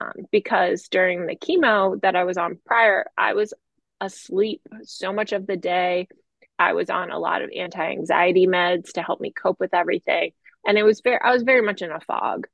Um, 0.00 0.24
because 0.32 0.88
during 0.88 1.26
the 1.26 1.36
chemo 1.36 2.00
that 2.00 2.16
i 2.16 2.24
was 2.24 2.38
on 2.38 2.58
prior 2.64 3.06
i 3.18 3.34
was 3.34 3.52
asleep 4.00 4.62
so 4.82 5.12
much 5.12 5.32
of 5.32 5.46
the 5.46 5.56
day. 5.56 6.08
I 6.58 6.72
was 6.72 6.90
on 6.90 7.10
a 7.10 7.18
lot 7.18 7.42
of 7.42 7.50
anti-anxiety 7.56 8.46
meds 8.46 8.92
to 8.92 9.02
help 9.02 9.20
me 9.20 9.32
cope 9.32 9.60
with 9.60 9.74
everything. 9.74 10.32
And 10.66 10.76
it 10.78 10.82
was 10.82 11.00
very 11.00 11.18
i 11.22 11.32
was 11.32 11.42
very 11.42 11.62
much 11.62 11.82
in 11.82 11.90
a 11.90 12.00
fog. 12.00 12.46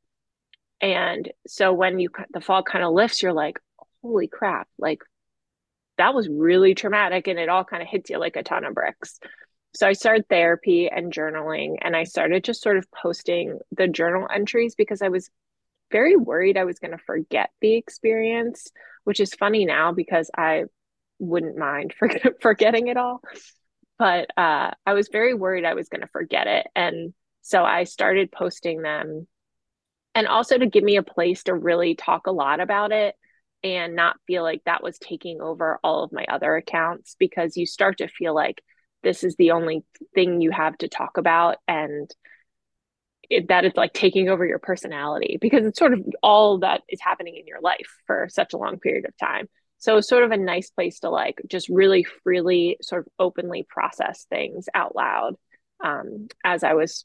And 0.80 1.30
so 1.46 1.72
when 1.72 1.98
you 1.98 2.10
the 2.32 2.40
fog 2.40 2.66
kind 2.66 2.84
of 2.84 2.92
lifts 2.92 3.22
you're 3.22 3.32
like 3.32 3.58
holy 4.02 4.28
crap 4.28 4.68
like 4.78 5.00
that 5.98 6.14
was 6.14 6.28
really 6.28 6.74
traumatic 6.74 7.26
and 7.26 7.38
it 7.38 7.48
all 7.48 7.64
kind 7.64 7.82
of 7.82 7.88
hits 7.88 8.10
you 8.10 8.18
like 8.18 8.36
a 8.36 8.42
ton 8.42 8.64
of 8.64 8.74
bricks. 8.74 9.18
So 9.74 9.86
I 9.86 9.92
started 9.92 10.28
therapy 10.28 10.88
and 10.88 11.12
journaling 11.12 11.76
and 11.82 11.94
I 11.94 12.04
started 12.04 12.44
just 12.44 12.62
sort 12.62 12.78
of 12.78 12.90
posting 12.90 13.58
the 13.72 13.88
journal 13.88 14.26
entries 14.32 14.74
because 14.74 15.02
I 15.02 15.08
was 15.08 15.30
very 15.90 16.16
worried 16.16 16.56
I 16.56 16.64
was 16.64 16.78
going 16.78 16.92
to 16.92 17.04
forget 17.04 17.50
the 17.60 17.74
experience, 17.74 18.68
which 19.04 19.20
is 19.20 19.34
funny 19.34 19.64
now 19.64 19.92
because 19.92 20.30
I 20.36 20.64
wouldn't 21.18 21.56
mind 21.56 21.94
forget, 21.98 22.40
forgetting 22.40 22.88
it 22.88 22.96
all. 22.96 23.20
But 23.98 24.30
uh, 24.36 24.72
I 24.84 24.92
was 24.92 25.08
very 25.08 25.34
worried 25.34 25.64
I 25.64 25.74
was 25.74 25.88
going 25.88 26.02
to 26.02 26.08
forget 26.08 26.46
it. 26.46 26.66
And 26.74 27.14
so 27.42 27.64
I 27.64 27.84
started 27.84 28.32
posting 28.32 28.82
them 28.82 29.26
and 30.14 30.26
also 30.26 30.58
to 30.58 30.66
give 30.66 30.82
me 30.82 30.96
a 30.96 31.02
place 31.02 31.44
to 31.44 31.54
really 31.54 31.94
talk 31.94 32.26
a 32.26 32.32
lot 32.32 32.60
about 32.60 32.92
it 32.92 33.14
and 33.62 33.96
not 33.96 34.16
feel 34.26 34.42
like 34.42 34.62
that 34.64 34.82
was 34.82 34.98
taking 34.98 35.40
over 35.40 35.78
all 35.82 36.02
of 36.02 36.12
my 36.12 36.24
other 36.28 36.56
accounts 36.56 37.16
because 37.18 37.56
you 37.56 37.66
start 37.66 37.98
to 37.98 38.08
feel 38.08 38.34
like 38.34 38.62
this 39.02 39.24
is 39.24 39.36
the 39.36 39.52
only 39.52 39.84
thing 40.14 40.40
you 40.40 40.50
have 40.50 40.76
to 40.78 40.88
talk 40.88 41.16
about 41.16 41.58
and 41.68 42.10
it, 43.28 43.48
that 43.48 43.64
it's 43.64 43.76
like 43.76 43.92
taking 43.92 44.28
over 44.28 44.46
your 44.46 44.58
personality 44.58 45.38
because 45.40 45.64
it's 45.64 45.78
sort 45.78 45.92
of 45.92 46.00
all 46.22 46.58
that 46.58 46.82
is 46.88 47.00
happening 47.00 47.36
in 47.36 47.46
your 47.46 47.60
life 47.60 47.88
for 48.06 48.28
such 48.30 48.52
a 48.52 48.56
long 48.56 48.78
period 48.78 49.04
of 49.04 49.16
time 49.16 49.48
so 49.78 49.96
it's 49.96 50.08
sort 50.08 50.24
of 50.24 50.30
a 50.30 50.36
nice 50.36 50.70
place 50.70 51.00
to 51.00 51.10
like 51.10 51.40
just 51.48 51.68
really 51.68 52.04
freely 52.24 52.76
sort 52.82 53.06
of 53.06 53.12
openly 53.18 53.66
process 53.68 54.26
things 54.30 54.68
out 54.74 54.94
loud 54.94 55.34
um, 55.84 56.28
as 56.44 56.62
i 56.62 56.74
was 56.74 57.04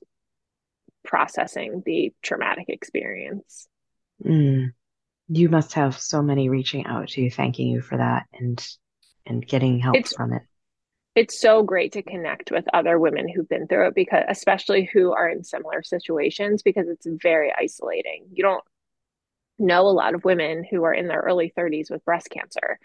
processing 1.03 1.81
the 1.85 2.13
traumatic 2.21 2.65
experience 2.67 3.67
mm. 4.23 4.71
You 5.33 5.47
must 5.47 5.73
have 5.73 5.97
so 5.97 6.21
many 6.21 6.49
reaching 6.49 6.85
out 6.85 7.07
to 7.07 7.21
you 7.21 7.31
thanking 7.31 7.69
you 7.69 7.81
for 7.81 7.97
that 7.97 8.25
and 8.33 8.67
and 9.25 9.47
getting 9.47 9.79
help 9.79 9.95
it's, 9.95 10.13
from 10.13 10.33
it. 10.33 10.41
It's 11.15 11.39
so 11.39 11.63
great 11.63 11.93
to 11.93 12.01
connect 12.01 12.51
with 12.51 12.65
other 12.73 12.99
women 12.99 13.29
who've 13.29 13.47
been 13.47 13.67
through 13.67 13.87
it 13.87 13.95
because 13.95 14.25
especially 14.27 14.89
who 14.91 15.13
are 15.13 15.29
in 15.29 15.43
similar 15.43 15.83
situations 15.83 16.63
because 16.63 16.89
it's 16.89 17.07
very 17.07 17.53
isolating. 17.57 18.25
You 18.33 18.43
don't 18.43 18.63
know 19.57 19.87
a 19.87 19.89
lot 19.89 20.15
of 20.15 20.25
women 20.25 20.65
who 20.69 20.83
are 20.83 20.93
in 20.93 21.07
their 21.07 21.21
early 21.21 21.53
30s 21.57 21.89
with 21.89 22.03
breast 22.03 22.29
cancer. 22.29 22.77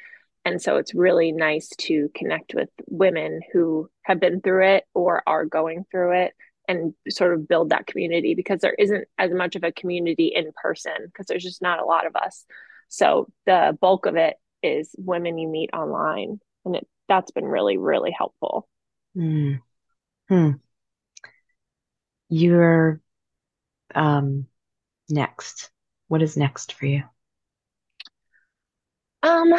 And 0.45 0.63
so 0.63 0.77
it's 0.77 0.95
really 0.95 1.33
nice 1.33 1.71
to 1.79 2.11
connect 2.15 2.55
with 2.55 2.69
women 2.87 3.41
who 3.53 3.91
have 4.03 4.21
been 4.21 4.41
through 4.41 4.77
it 4.77 4.85
or 4.95 5.23
are 5.27 5.47
going 5.47 5.85
through 5.91 6.23
it 6.23 6.35
and 6.69 6.95
sort 7.09 7.35
of 7.35 7.49
build 7.49 7.71
that 7.71 7.87
community 7.87 8.35
because 8.35 8.61
there 8.61 8.75
isn't 8.79 9.05
as 9.19 9.31
much 9.33 9.57
of 9.57 9.63
a 9.65 9.73
community 9.73 10.33
in 10.35 10.51
person 10.61 10.95
because 11.07 11.27
there's 11.27 11.45
just 11.45 11.63
not 11.63 11.81
a 11.81 11.85
lot 11.85 12.07
of 12.07 12.17
us 12.17 12.45
so 12.89 13.29
the 13.47 13.77
bulk 13.81 14.07
of 14.07 14.17
it 14.17 14.37
is 14.63 14.95
women 14.99 15.39
you 15.39 15.49
meet 15.49 15.71
online 15.73 16.41
and 16.65 16.77
it 16.77 16.87
that's 17.09 17.31
been 17.31 17.45
really, 17.45 17.79
really 17.79 18.11
helpful. 18.17 18.69
Mm. 19.17 19.61
Hmm. 20.29 20.51
You're 22.29 23.01
um, 23.95 24.47
next. 25.09 25.71
What 26.09 26.23
is 26.23 26.37
next 26.37 26.73
for 26.73 26.87
you? 26.87 27.03
Um, 29.23 29.55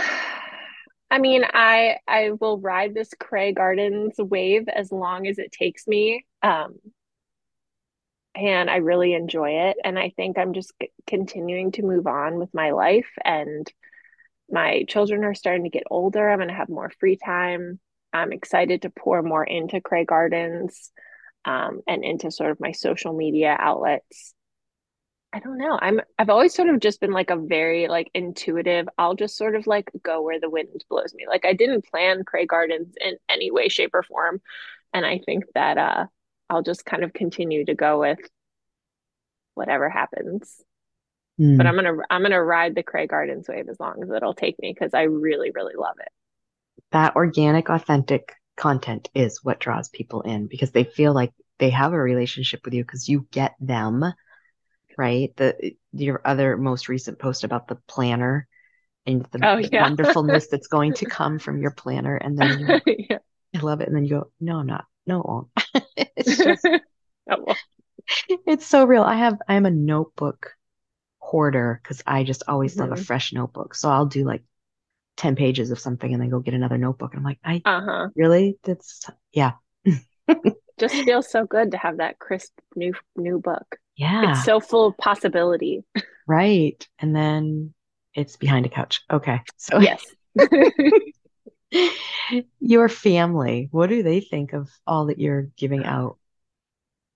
I 1.10 1.20
mean, 1.20 1.44
I 1.46 1.98
I 2.08 2.32
will 2.40 2.60
ride 2.60 2.94
this 2.94 3.12
Cray 3.20 3.54
Gardens 3.54 4.16
wave 4.18 4.68
as 4.68 4.92
long 4.92 5.28
as 5.28 5.40
it 5.40 5.52
takes 5.52 5.88
me. 5.88 6.26
Um, 6.44 6.76
and 8.38 8.70
I 8.70 8.78
really 8.78 9.14
enjoy 9.14 9.70
it. 9.70 9.78
And 9.84 9.98
I 9.98 10.12
think 10.16 10.38
I'm 10.38 10.54
just 10.54 10.74
continuing 11.08 11.72
to 11.74 11.84
move 11.84 12.08
on 12.08 12.38
with 12.38 12.54
my 12.54 12.72
life 12.72 13.10
and 13.24 13.72
my 14.50 14.84
children 14.88 15.24
are 15.24 15.34
starting 15.34 15.64
to 15.64 15.70
get 15.70 15.84
older. 15.90 16.30
I'm 16.30 16.38
going 16.38 16.48
to 16.50 16.54
have 16.54 16.70
more 16.70 16.92
free 17.00 17.18
time. 17.18 17.80
I'm 18.14 18.32
excited 18.32 18.84
to 18.84 18.90
pour 18.90 19.22
more 19.22 19.44
into 19.44 19.82
Cray 19.82 20.06
Gardens 20.06 20.92
um, 21.46 21.82
and 21.88 22.04
into 22.04 22.32
sort 22.32 22.52
of 22.52 22.60
my 22.60 22.72
social 22.72 23.14
media 23.14 23.56
outlets. 23.60 24.34
I 25.34 25.40
don't 25.40 25.58
know. 25.58 25.78
I'm 25.80 26.00
I've 26.18 26.30
always 26.30 26.54
sort 26.54 26.70
of 26.70 26.80
just 26.80 27.02
been 27.02 27.12
like 27.12 27.30
a 27.30 27.36
very 27.36 27.88
like 27.90 28.10
intuitive. 28.14 28.88
I'll 28.98 29.16
just 29.16 29.36
sort 29.36 29.56
of 29.56 29.68
like 29.68 29.92
go 30.02 30.22
where 30.22 30.40
the 30.40 30.50
wind 30.50 30.70
blows 30.90 31.14
me. 31.14 31.26
Like 31.28 31.44
I 31.46 31.54
didn't 31.54 31.86
plan 31.86 32.24
Cray 32.24 32.46
Gardens 32.46 32.96
in 33.00 33.18
any 33.28 33.52
way, 33.52 33.68
shape, 33.68 33.92
or 33.94 34.04
form. 34.04 34.42
And 34.94 35.06
I 35.06 35.20
think 35.20 35.44
that 35.54 35.78
uh 35.78 36.06
I'll 36.50 36.64
just 36.64 36.86
kind 36.86 37.04
of 37.04 37.14
continue 37.14 37.66
to 37.66 37.76
go 37.76 38.00
with 38.00 38.20
whatever 39.54 39.90
happens. 39.90 40.56
Mm. 41.40 41.58
But. 41.58 41.68
I'm 41.68 41.76
gonna 41.76 41.98
I'm 42.10 42.22
gonna 42.22 42.44
ride 42.44 42.76
the 42.76 42.84
Cray 42.84 43.08
Gardens 43.08 43.48
wave 43.48 43.70
as 43.70 43.80
long 43.80 44.02
as 44.02 44.10
it'll 44.10 44.34
take 44.34 44.60
me 44.60 44.74
because 44.74 44.94
I 44.94 45.04
really 45.04 45.52
really 45.52 45.76
love 45.78 45.96
it. 46.00 46.10
That 46.92 47.16
organic, 47.16 47.70
authentic 47.70 48.34
content 48.56 49.10
is 49.14 49.44
what 49.44 49.60
draws 49.60 49.90
people 49.90 50.22
in 50.22 50.48
because 50.48 50.72
they 50.72 50.84
feel 50.84 51.14
like 51.14 51.32
they 51.60 51.70
have 51.70 51.94
a 51.94 52.00
relationship 52.00 52.62
with 52.66 52.74
you 52.74 52.84
because 52.84 53.08
you 53.08 53.28
get 53.32 53.56
them, 53.60 54.04
right? 54.98 55.36
The 55.36 55.74
your 55.94 56.22
other 56.26 56.58
most 56.58 56.90
recent 56.90 57.20
post 57.20 57.44
about 57.44 57.68
the 57.68 57.78
planner 57.88 58.48
and 59.06 59.26
the 59.32 59.40
oh, 59.44 59.58
yeah. 59.58 59.84
wonderfulness 59.84 60.48
that's 60.48 60.68
going 60.68 60.94
to 60.96 61.06
come 61.10 61.40
from 61.40 61.62
your 61.62 61.72
planner, 61.72 62.16
and 62.16 62.38
then 62.38 62.82
yeah. 62.86 63.20
I 63.56 63.60
love 63.60 63.82
it, 63.82 63.88
and 63.88 63.96
then 63.96 64.06
you 64.06 64.12
go, 64.12 64.32
no, 64.40 64.58
I'm 64.58 64.68
not, 64.68 64.86
no. 65.06 65.50
it's 66.16 66.38
just, 66.38 66.66
oh, 67.30 67.44
well. 67.46 67.58
it's 68.46 68.66
so 68.66 68.86
real. 68.86 69.04
I 69.04 69.16
have 69.16 69.40
I 69.48 69.56
am 69.56 69.66
a 69.66 69.72
notebook 69.72 70.54
hoarder 71.20 71.80
because 71.82 72.02
I 72.06 72.24
just 72.24 72.44
always 72.48 72.74
mm-hmm. 72.74 72.82
love 72.82 72.92
a 72.92 72.96
mm-hmm. 72.96 73.04
fresh 73.04 73.34
notebook. 73.34 73.76
So 73.76 73.90
I'll 73.90 74.06
do 74.06 74.24
like 74.24 74.44
10 75.18 75.36
pages 75.36 75.72
of 75.72 75.80
something 75.80 76.14
and 76.14 76.22
then 76.22 76.30
go 76.30 76.40
get 76.40 76.54
another 76.54 76.78
notebook. 76.78 77.14
And 77.14 77.20
I'm 77.20 77.26
like, 77.26 77.40
I 77.44 77.62
uh-huh. 77.66 78.10
really? 78.16 78.58
That's 78.64 79.06
yeah. 79.34 79.54
just 80.80 80.96
feels 80.96 81.30
so 81.30 81.46
good 81.46 81.72
to 81.72 81.78
have 81.78 81.98
that 81.98 82.20
crisp 82.20 82.54
new 82.76 82.94
new 83.16 83.40
book. 83.40 83.78
Yeah. 83.96 84.32
It's 84.32 84.46
so 84.46 84.60
full 84.60 84.86
of 84.86 84.98
possibility. 84.98 85.84
Right. 86.28 86.88
And 87.00 87.16
then 87.16 87.74
it's 88.14 88.38
behind 88.38 88.66
a 88.66 88.70
couch. 88.70 89.02
Okay. 89.12 89.42
So 89.58 89.80
yes. 89.80 90.04
your 92.60 92.90
family, 92.90 93.70
what 93.72 93.90
do 93.90 94.04
they 94.04 94.20
think 94.22 94.54
of 94.54 94.70
all 94.86 95.06
that 95.06 95.20
you're 95.20 95.50
giving 95.58 95.86
out? 95.86 96.18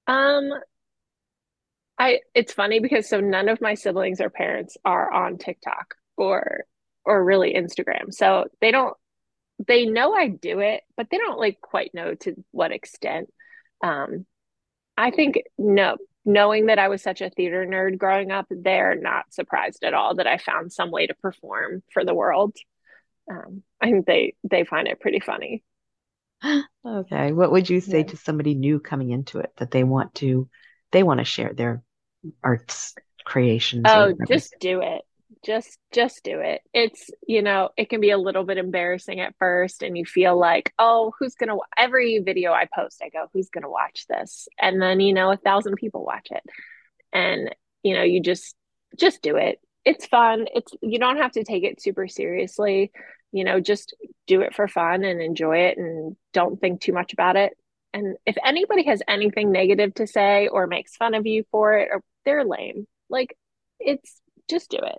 Um, 0.07 0.51
I 1.97 2.21
it's 2.33 2.53
funny 2.53 2.79
because 2.79 3.07
so 3.07 3.19
none 3.19 3.47
of 3.47 3.61
my 3.61 3.75
siblings 3.75 4.21
or 4.21 4.29
parents 4.29 4.75
are 4.83 5.11
on 5.13 5.37
TikTok 5.37 5.95
or 6.17 6.65
or 7.05 7.23
really 7.23 7.53
Instagram. 7.53 8.11
So 8.11 8.45
they 8.59 8.71
don't 8.71 8.95
they 9.67 9.85
know 9.85 10.13
I 10.13 10.27
do 10.27 10.59
it, 10.59 10.81
but 10.97 11.07
they 11.11 11.17
don't 11.17 11.39
like 11.39 11.61
quite 11.61 11.93
know 11.93 12.15
to 12.15 12.43
what 12.51 12.71
extent. 12.71 13.31
Um 13.83 14.25
I 14.97 15.11
think 15.11 15.43
no 15.57 15.97
knowing 16.25 16.67
that 16.67 16.79
I 16.79 16.87
was 16.89 17.01
such 17.01 17.21
a 17.21 17.29
theater 17.29 17.65
nerd 17.65 17.97
growing 17.97 18.31
up, 18.31 18.47
they're 18.49 18.95
not 18.95 19.33
surprised 19.33 19.83
at 19.83 19.93
all 19.93 20.15
that 20.15 20.27
I 20.27 20.37
found 20.37 20.71
some 20.71 20.91
way 20.91 21.07
to 21.07 21.13
perform 21.15 21.83
for 21.93 22.03
the 22.05 22.13
world. 22.13 22.55
Um, 23.31 23.63
I 23.81 23.91
think 23.91 24.05
they 24.05 24.35
they 24.43 24.65
find 24.65 24.87
it 24.87 24.99
pretty 24.99 25.19
funny. 25.19 25.63
okay, 26.85 27.31
what 27.31 27.51
would 27.51 27.69
you 27.69 27.79
say 27.79 27.99
yeah. 27.99 28.07
to 28.07 28.17
somebody 28.17 28.55
new 28.55 28.79
coming 28.79 29.11
into 29.11 29.39
it 29.39 29.51
that 29.57 29.71
they 29.71 29.83
want 29.83 30.15
to 30.15 30.49
they 30.91 31.03
want 31.03 31.19
to 31.19 31.25
share 31.25 31.53
their 31.53 31.83
arts 32.43 32.93
creations 33.23 33.83
oh 33.87 34.13
just 34.27 34.55
do 34.59 34.81
it. 34.81 35.01
Just 35.45 35.79
just 35.91 36.23
do 36.23 36.39
it. 36.39 36.61
It's 36.73 37.09
you 37.25 37.41
know 37.41 37.69
it 37.77 37.89
can 37.89 38.01
be 38.01 38.11
a 38.11 38.17
little 38.17 38.43
bit 38.43 38.57
embarrassing 38.57 39.19
at 39.21 39.35
first 39.39 39.81
and 39.81 39.97
you 39.97 40.05
feel 40.05 40.37
like 40.37 40.73
oh 40.77 41.13
who's 41.17 41.35
gonna 41.35 41.55
every 41.77 42.19
video 42.19 42.51
i 42.51 42.67
post 42.75 43.01
i 43.03 43.09
go 43.09 43.27
who's 43.33 43.49
gonna 43.49 43.69
watch 43.69 44.05
this? 44.07 44.47
And 44.59 44.81
then 44.81 44.99
you 44.99 45.13
know 45.13 45.31
a 45.31 45.37
thousand 45.37 45.75
people 45.75 46.05
watch 46.05 46.27
it. 46.31 46.43
And 47.13 47.55
you 47.81 47.95
know 47.95 48.03
you 48.03 48.21
just 48.21 48.55
just 48.99 49.21
do 49.21 49.37
it. 49.37 49.59
It's 49.83 50.05
fun. 50.05 50.45
It's 50.53 50.73
you 50.81 50.99
don't 50.99 51.17
have 51.17 51.31
to 51.31 51.43
take 51.43 51.63
it 51.63 51.81
super 51.81 52.07
seriously 52.07 52.91
you 53.31 53.43
know 53.43 53.59
just 53.59 53.95
do 54.27 54.41
it 54.41 54.53
for 54.53 54.67
fun 54.67 55.03
and 55.03 55.21
enjoy 55.21 55.57
it 55.57 55.77
and 55.77 56.15
don't 56.33 56.59
think 56.59 56.81
too 56.81 56.93
much 56.93 57.13
about 57.13 57.35
it 57.35 57.53
and 57.93 58.15
if 58.25 58.37
anybody 58.45 58.83
has 58.85 59.01
anything 59.07 59.51
negative 59.51 59.93
to 59.95 60.07
say 60.07 60.47
or 60.47 60.67
makes 60.67 60.95
fun 60.95 61.13
of 61.13 61.25
you 61.25 61.43
for 61.51 61.77
it 61.77 61.89
or 61.91 62.01
they're 62.25 62.45
lame. 62.45 62.87
Like 63.09 63.35
it's 63.79 64.21
just 64.49 64.69
do 64.69 64.77
it. 64.77 64.97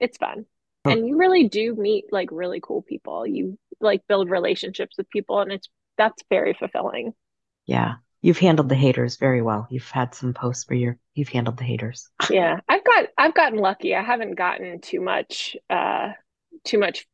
It's 0.00 0.18
fun. 0.18 0.46
And 0.84 1.06
you 1.06 1.16
really 1.16 1.48
do 1.48 1.74
meet 1.76 2.06
like 2.10 2.28
really 2.32 2.60
cool 2.60 2.82
people. 2.82 3.26
You 3.26 3.56
like 3.80 4.06
build 4.08 4.30
relationships 4.30 4.96
with 4.98 5.10
people 5.10 5.40
and 5.40 5.52
it's 5.52 5.68
that's 5.96 6.22
very 6.28 6.54
fulfilling. 6.54 7.12
Yeah. 7.66 7.94
You've 8.20 8.38
handled 8.38 8.68
the 8.68 8.76
haters 8.76 9.16
very 9.16 9.42
well. 9.42 9.66
You've 9.70 9.90
had 9.90 10.14
some 10.14 10.34
posts 10.34 10.68
where 10.68 10.78
you're 10.78 10.98
you've 11.14 11.28
handled 11.28 11.56
the 11.56 11.64
haters. 11.64 12.08
yeah. 12.30 12.60
I've 12.68 12.84
got 12.84 13.06
I've 13.16 13.34
gotten 13.34 13.58
lucky. 13.58 13.94
I 13.94 14.02
haven't 14.02 14.34
gotten 14.34 14.80
too 14.80 15.00
much 15.00 15.56
uh 15.70 16.12
too 16.64 16.78
much 16.78 17.06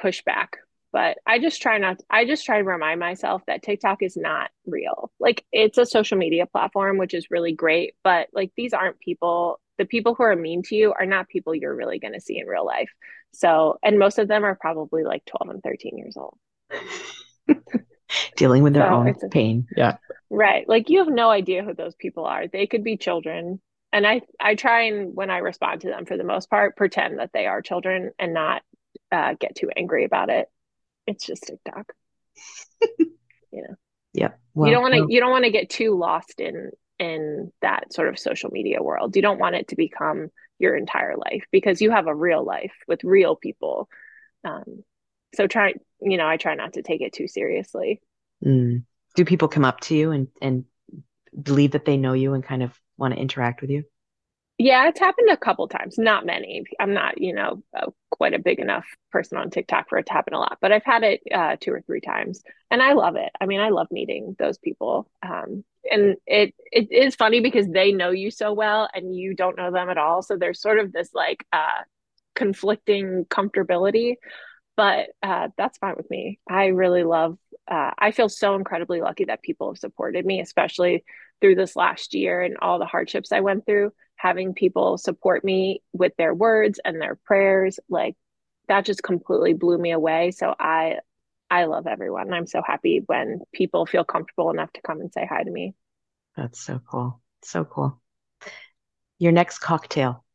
pushback 0.00 0.48
but 0.94 1.18
I 1.26 1.40
just 1.40 1.60
try 1.60 1.78
not 1.78 2.00
I 2.08 2.24
just 2.24 2.46
try 2.46 2.58
to 2.58 2.64
remind 2.64 3.00
myself 3.00 3.42
that 3.48 3.64
TikTok 3.64 4.00
is 4.00 4.16
not 4.16 4.52
real. 4.64 5.10
Like 5.18 5.44
it's 5.50 5.76
a 5.76 5.84
social 5.84 6.16
media 6.16 6.46
platform 6.46 6.98
which 6.98 7.14
is 7.14 7.32
really 7.32 7.52
great, 7.52 7.96
but 8.04 8.28
like 8.32 8.52
these 8.56 8.72
aren't 8.72 9.00
people 9.00 9.58
the 9.76 9.86
people 9.86 10.14
who 10.14 10.22
are 10.22 10.36
mean 10.36 10.62
to 10.62 10.76
you 10.76 10.94
are 10.96 11.04
not 11.04 11.28
people 11.28 11.52
you're 11.52 11.74
really 11.74 11.98
going 11.98 12.12
to 12.12 12.20
see 12.20 12.38
in 12.38 12.46
real 12.46 12.64
life. 12.64 12.90
So, 13.32 13.76
and 13.82 13.98
most 13.98 14.20
of 14.20 14.28
them 14.28 14.44
are 14.44 14.54
probably 14.54 15.02
like 15.02 15.24
12 15.24 15.54
and 15.56 15.62
13 15.64 15.98
years 15.98 16.16
old. 16.16 16.38
Dealing 18.36 18.62
with 18.62 18.74
their 18.74 18.88
so 18.88 18.94
own 18.94 19.14
pain. 19.30 19.66
Yeah. 19.76 19.96
Right. 20.30 20.68
Like 20.68 20.90
you 20.90 21.00
have 21.00 21.08
no 21.08 21.28
idea 21.28 21.64
who 21.64 21.74
those 21.74 21.96
people 21.96 22.24
are. 22.24 22.46
They 22.46 22.68
could 22.68 22.84
be 22.84 22.96
children 22.96 23.60
and 23.92 24.06
I 24.06 24.22
I 24.40 24.54
try 24.54 24.82
and 24.82 25.16
when 25.16 25.30
I 25.30 25.38
respond 25.38 25.80
to 25.80 25.88
them 25.88 26.06
for 26.06 26.16
the 26.16 26.22
most 26.22 26.48
part, 26.48 26.76
pretend 26.76 27.18
that 27.18 27.30
they 27.34 27.46
are 27.46 27.62
children 27.62 28.12
and 28.20 28.32
not 28.32 28.62
uh, 29.12 29.34
get 29.38 29.54
too 29.54 29.70
angry 29.76 30.04
about 30.04 30.30
it. 30.30 30.48
It's 31.06 31.26
just 31.26 31.44
TikTok. 31.44 31.92
you 32.98 33.08
know. 33.52 33.74
Yeah. 34.12 34.30
Well, 34.54 34.68
you 34.68 34.74
don't 34.74 34.82
want 34.82 34.94
to 34.94 35.00
well, 35.00 35.10
you 35.10 35.20
don't 35.20 35.30
want 35.30 35.44
to 35.44 35.50
get 35.50 35.70
too 35.70 35.98
lost 35.98 36.40
in 36.40 36.70
in 36.98 37.52
that 37.60 37.92
sort 37.92 38.08
of 38.08 38.18
social 38.18 38.50
media 38.50 38.82
world. 38.82 39.16
You 39.16 39.22
don't 39.22 39.40
want 39.40 39.56
it 39.56 39.68
to 39.68 39.76
become 39.76 40.28
your 40.58 40.76
entire 40.76 41.16
life 41.16 41.44
because 41.50 41.82
you 41.82 41.90
have 41.90 42.06
a 42.06 42.14
real 42.14 42.44
life 42.44 42.74
with 42.86 43.02
real 43.02 43.34
people. 43.34 43.88
Um, 44.44 44.84
so 45.34 45.46
try, 45.48 45.74
you 46.00 46.16
know, 46.16 46.28
I 46.28 46.36
try 46.36 46.54
not 46.54 46.74
to 46.74 46.82
take 46.82 47.00
it 47.00 47.12
too 47.12 47.26
seriously. 47.26 48.00
Mm. 48.44 48.84
Do 49.16 49.24
people 49.24 49.48
come 49.48 49.64
up 49.64 49.80
to 49.80 49.96
you 49.96 50.12
and 50.12 50.28
and 50.40 50.64
believe 51.40 51.72
that 51.72 51.84
they 51.84 51.96
know 51.96 52.12
you 52.12 52.34
and 52.34 52.44
kind 52.44 52.62
of 52.62 52.78
want 52.96 53.14
to 53.14 53.20
interact 53.20 53.60
with 53.60 53.70
you? 53.70 53.84
Yeah, 54.58 54.88
it's 54.88 55.00
happened 55.00 55.30
a 55.30 55.36
couple 55.36 55.66
times, 55.66 55.98
not 55.98 56.24
many. 56.24 56.62
I'm 56.78 56.94
not, 56.94 57.20
you 57.20 57.34
know, 57.34 57.64
quite 58.16 58.32
a 58.32 58.38
big 58.38 58.60
enough 58.60 58.86
person 59.10 59.36
on 59.38 59.50
TikTok 59.50 59.88
for 59.88 59.98
it 59.98 60.06
to 60.06 60.12
happen 60.12 60.34
a 60.34 60.38
lot, 60.38 60.58
but 60.60 60.70
I've 60.70 60.84
had 60.84 61.02
it 61.02 61.20
uh, 61.34 61.56
two 61.60 61.72
or 61.72 61.80
three 61.80 62.00
times, 62.00 62.42
and 62.70 62.80
I 62.80 62.92
love 62.92 63.16
it. 63.16 63.30
I 63.40 63.46
mean, 63.46 63.60
I 63.60 63.70
love 63.70 63.88
meeting 63.90 64.36
those 64.38 64.56
people, 64.56 65.10
um, 65.22 65.64
and 65.90 66.16
it 66.26 66.54
it 66.70 66.92
is 66.92 67.16
funny 67.16 67.40
because 67.40 67.66
they 67.66 67.90
know 67.90 68.10
you 68.10 68.30
so 68.30 68.52
well, 68.52 68.88
and 68.94 69.14
you 69.14 69.34
don't 69.34 69.58
know 69.58 69.72
them 69.72 69.90
at 69.90 69.98
all. 69.98 70.22
So 70.22 70.36
there's 70.36 70.60
sort 70.60 70.78
of 70.78 70.92
this 70.92 71.10
like 71.12 71.44
uh, 71.52 71.82
conflicting 72.36 73.24
comfortability, 73.24 74.14
but 74.76 75.08
uh, 75.20 75.48
that's 75.58 75.78
fine 75.78 75.96
with 75.96 76.08
me. 76.08 76.38
I 76.48 76.66
really 76.66 77.02
love. 77.02 77.36
Uh, 77.68 77.90
I 77.98 78.12
feel 78.12 78.28
so 78.28 78.54
incredibly 78.54 79.00
lucky 79.00 79.24
that 79.24 79.42
people 79.42 79.72
have 79.72 79.78
supported 79.78 80.24
me, 80.24 80.40
especially 80.40 81.04
through 81.40 81.56
this 81.56 81.74
last 81.74 82.14
year 82.14 82.42
and 82.42 82.58
all 82.62 82.78
the 82.78 82.86
hardships 82.86 83.32
I 83.32 83.40
went 83.40 83.66
through 83.66 83.92
having 84.16 84.54
people 84.54 84.98
support 84.98 85.44
me 85.44 85.82
with 85.92 86.12
their 86.16 86.34
words 86.34 86.80
and 86.84 87.00
their 87.00 87.18
prayers 87.24 87.78
like 87.88 88.16
that 88.68 88.84
just 88.84 89.02
completely 89.02 89.52
blew 89.52 89.78
me 89.78 89.92
away. 89.92 90.30
So 90.30 90.54
i 90.58 90.96
i 91.50 91.64
love 91.64 91.86
everyone. 91.86 92.32
I'm 92.32 92.46
so 92.46 92.62
happy 92.66 93.02
when 93.06 93.40
people 93.52 93.86
feel 93.86 94.04
comfortable 94.04 94.50
enough 94.50 94.72
to 94.72 94.80
come 94.82 95.00
and 95.00 95.12
say 95.12 95.26
hi 95.26 95.42
to 95.42 95.50
me. 95.50 95.74
That's 96.36 96.60
so 96.60 96.80
cool. 96.90 97.20
So 97.42 97.64
cool. 97.64 98.00
Your 99.18 99.32
next 99.32 99.58
cocktail. 99.58 100.24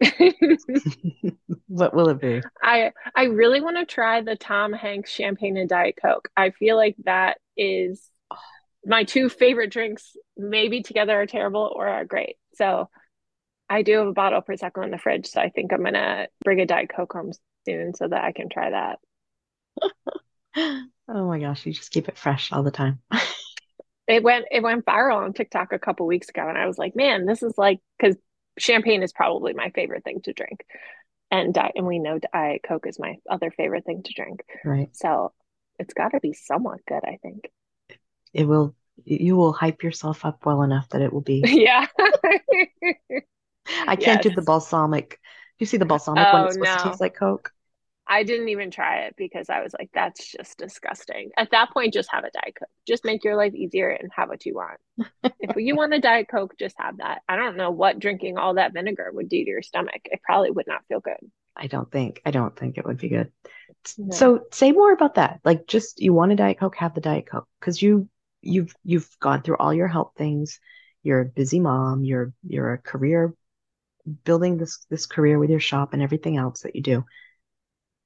What 1.68 1.94
will 1.94 2.10
it 2.10 2.20
be? 2.20 2.42
I 2.62 2.92
i 3.14 3.24
really 3.24 3.62
want 3.62 3.78
to 3.78 3.86
try 3.86 4.20
the 4.20 4.36
tom 4.36 4.74
hanks 4.74 5.10
champagne 5.10 5.56
and 5.56 5.68
diet 5.68 5.96
coke. 6.00 6.28
I 6.36 6.50
feel 6.50 6.76
like 6.76 6.96
that 7.04 7.38
is 7.56 8.10
oh. 8.30 8.36
my 8.84 9.04
two 9.04 9.30
favorite 9.30 9.72
drinks. 9.72 10.14
Maybe 10.36 10.82
together 10.82 11.18
are 11.18 11.26
terrible 11.26 11.72
or 11.74 11.88
are 11.88 12.04
great 12.04 12.36
so 12.54 12.88
I 13.68 13.82
do 13.82 13.98
have 13.98 14.06
a 14.06 14.12
bottle 14.12 14.38
of 14.38 14.44
Prosecco 14.44 14.84
in 14.84 14.90
the 14.90 14.98
fridge. 14.98 15.26
So 15.26 15.40
I 15.40 15.48
think 15.48 15.72
I'm 15.72 15.80
going 15.80 15.94
to 15.94 16.28
bring 16.44 16.60
a 16.60 16.66
Diet 16.66 16.90
Coke 16.94 17.12
home 17.12 17.32
soon 17.66 17.94
so 17.94 18.06
that 18.06 18.22
I 18.22 18.32
can 18.32 18.48
try 18.50 18.70
that. 18.70 18.98
oh 21.08 21.26
my 21.26 21.38
gosh. 21.38 21.64
You 21.64 21.72
just 21.72 21.90
keep 21.90 22.08
it 22.08 22.18
fresh 22.18 22.52
all 22.52 22.62
the 22.62 22.70
time. 22.70 23.00
it 24.06 24.22
went, 24.22 24.44
it 24.50 24.62
went 24.62 24.84
viral 24.84 25.24
on 25.24 25.32
TikTok 25.32 25.72
a 25.72 25.78
couple 25.78 26.06
weeks 26.06 26.28
ago. 26.28 26.46
And 26.46 26.58
I 26.58 26.66
was 26.66 26.76
like, 26.76 26.94
man, 26.94 27.24
this 27.24 27.42
is 27.42 27.54
like, 27.56 27.80
cause 28.00 28.16
champagne 28.58 29.02
is 29.02 29.12
probably 29.12 29.54
my 29.54 29.70
favorite 29.70 30.04
thing 30.04 30.20
to 30.24 30.34
drink. 30.34 30.66
And 31.30 31.54
Diet, 31.54 31.72
and 31.74 31.86
we 31.86 31.98
know 31.98 32.18
Diet 32.18 32.60
Coke 32.66 32.86
is 32.86 32.98
my 32.98 33.16
other 33.30 33.50
favorite 33.50 33.86
thing 33.86 34.02
to 34.02 34.12
drink. 34.12 34.44
Right. 34.66 34.90
So 34.92 35.32
it's 35.78 35.94
got 35.94 36.10
to 36.10 36.20
be 36.20 36.34
somewhat 36.34 36.80
good, 36.86 37.00
I 37.04 37.18
think. 37.22 37.50
It 38.34 38.44
will 38.44 38.74
you 39.04 39.36
will 39.36 39.52
hype 39.52 39.82
yourself 39.82 40.24
up 40.24 40.44
well 40.44 40.62
enough 40.62 40.88
that 40.90 41.02
it 41.02 41.12
will 41.12 41.20
be. 41.20 41.42
Yeah. 41.48 41.86
I 43.86 43.94
can't 43.94 44.22
yes. 44.22 44.22
do 44.22 44.30
the 44.30 44.42
balsamic. 44.42 45.20
You 45.58 45.66
see 45.66 45.76
the 45.76 45.84
balsamic 45.84 46.26
oh, 46.26 46.32
one 46.32 46.42
that's 46.42 46.54
supposed 46.54 46.78
no. 46.78 46.82
to 46.82 46.88
taste 46.90 47.00
like 47.00 47.14
Coke? 47.14 47.52
I 48.06 48.24
didn't 48.24 48.48
even 48.48 48.70
try 48.70 49.04
it 49.04 49.14
because 49.16 49.48
I 49.48 49.62
was 49.62 49.72
like, 49.78 49.90
that's 49.94 50.32
just 50.32 50.58
disgusting. 50.58 51.30
At 51.36 51.52
that 51.52 51.70
point, 51.70 51.94
just 51.94 52.10
have 52.10 52.24
a 52.24 52.30
Diet 52.30 52.56
Coke. 52.58 52.68
Just 52.86 53.04
make 53.04 53.22
your 53.22 53.36
life 53.36 53.54
easier 53.54 53.88
and 53.88 54.10
have 54.14 54.28
what 54.28 54.44
you 54.44 54.54
want. 54.54 54.80
if 55.40 55.56
you 55.56 55.76
want 55.76 55.94
a 55.94 56.00
Diet 56.00 56.26
Coke, 56.28 56.54
just 56.58 56.74
have 56.78 56.98
that. 56.98 57.22
I 57.28 57.36
don't 57.36 57.56
know 57.56 57.70
what 57.70 58.00
drinking 58.00 58.38
all 58.38 58.54
that 58.54 58.72
vinegar 58.72 59.10
would 59.12 59.28
do 59.28 59.44
to 59.44 59.50
your 59.50 59.62
stomach. 59.62 60.00
It 60.04 60.20
probably 60.24 60.50
would 60.50 60.66
not 60.66 60.84
feel 60.88 61.00
good. 61.00 61.16
I 61.56 61.68
don't 61.68 61.90
think. 61.90 62.20
I 62.26 62.32
don't 62.32 62.56
think 62.56 62.76
it 62.76 62.84
would 62.84 62.98
be 62.98 63.08
good. 63.08 63.30
No. 63.96 64.14
So 64.14 64.40
say 64.50 64.72
more 64.72 64.92
about 64.92 65.14
that. 65.14 65.40
Like 65.44 65.66
just 65.66 66.00
you 66.02 66.12
want 66.12 66.32
a 66.32 66.36
Diet 66.36 66.58
Coke, 66.58 66.76
have 66.76 66.94
the 66.94 67.00
Diet 67.00 67.26
Coke. 67.30 67.48
Because 67.60 67.80
you 67.80 68.08
you've 68.42 68.74
you've 68.84 69.08
gone 69.20 69.42
through 69.42 69.56
all 69.56 69.72
your 69.72 69.88
help 69.88 70.16
things. 70.16 70.60
You're 71.02 71.20
a 71.20 71.26
busy 71.26 71.60
mom, 71.60 72.04
you're 72.04 72.32
you're 72.46 72.74
a 72.74 72.78
career 72.78 73.34
building 74.24 74.58
this 74.58 74.84
this 74.90 75.06
career 75.06 75.38
with 75.38 75.50
your 75.50 75.60
shop 75.60 75.92
and 75.92 76.02
everything 76.02 76.36
else 76.36 76.62
that 76.62 76.76
you 76.76 76.82
do. 76.82 77.04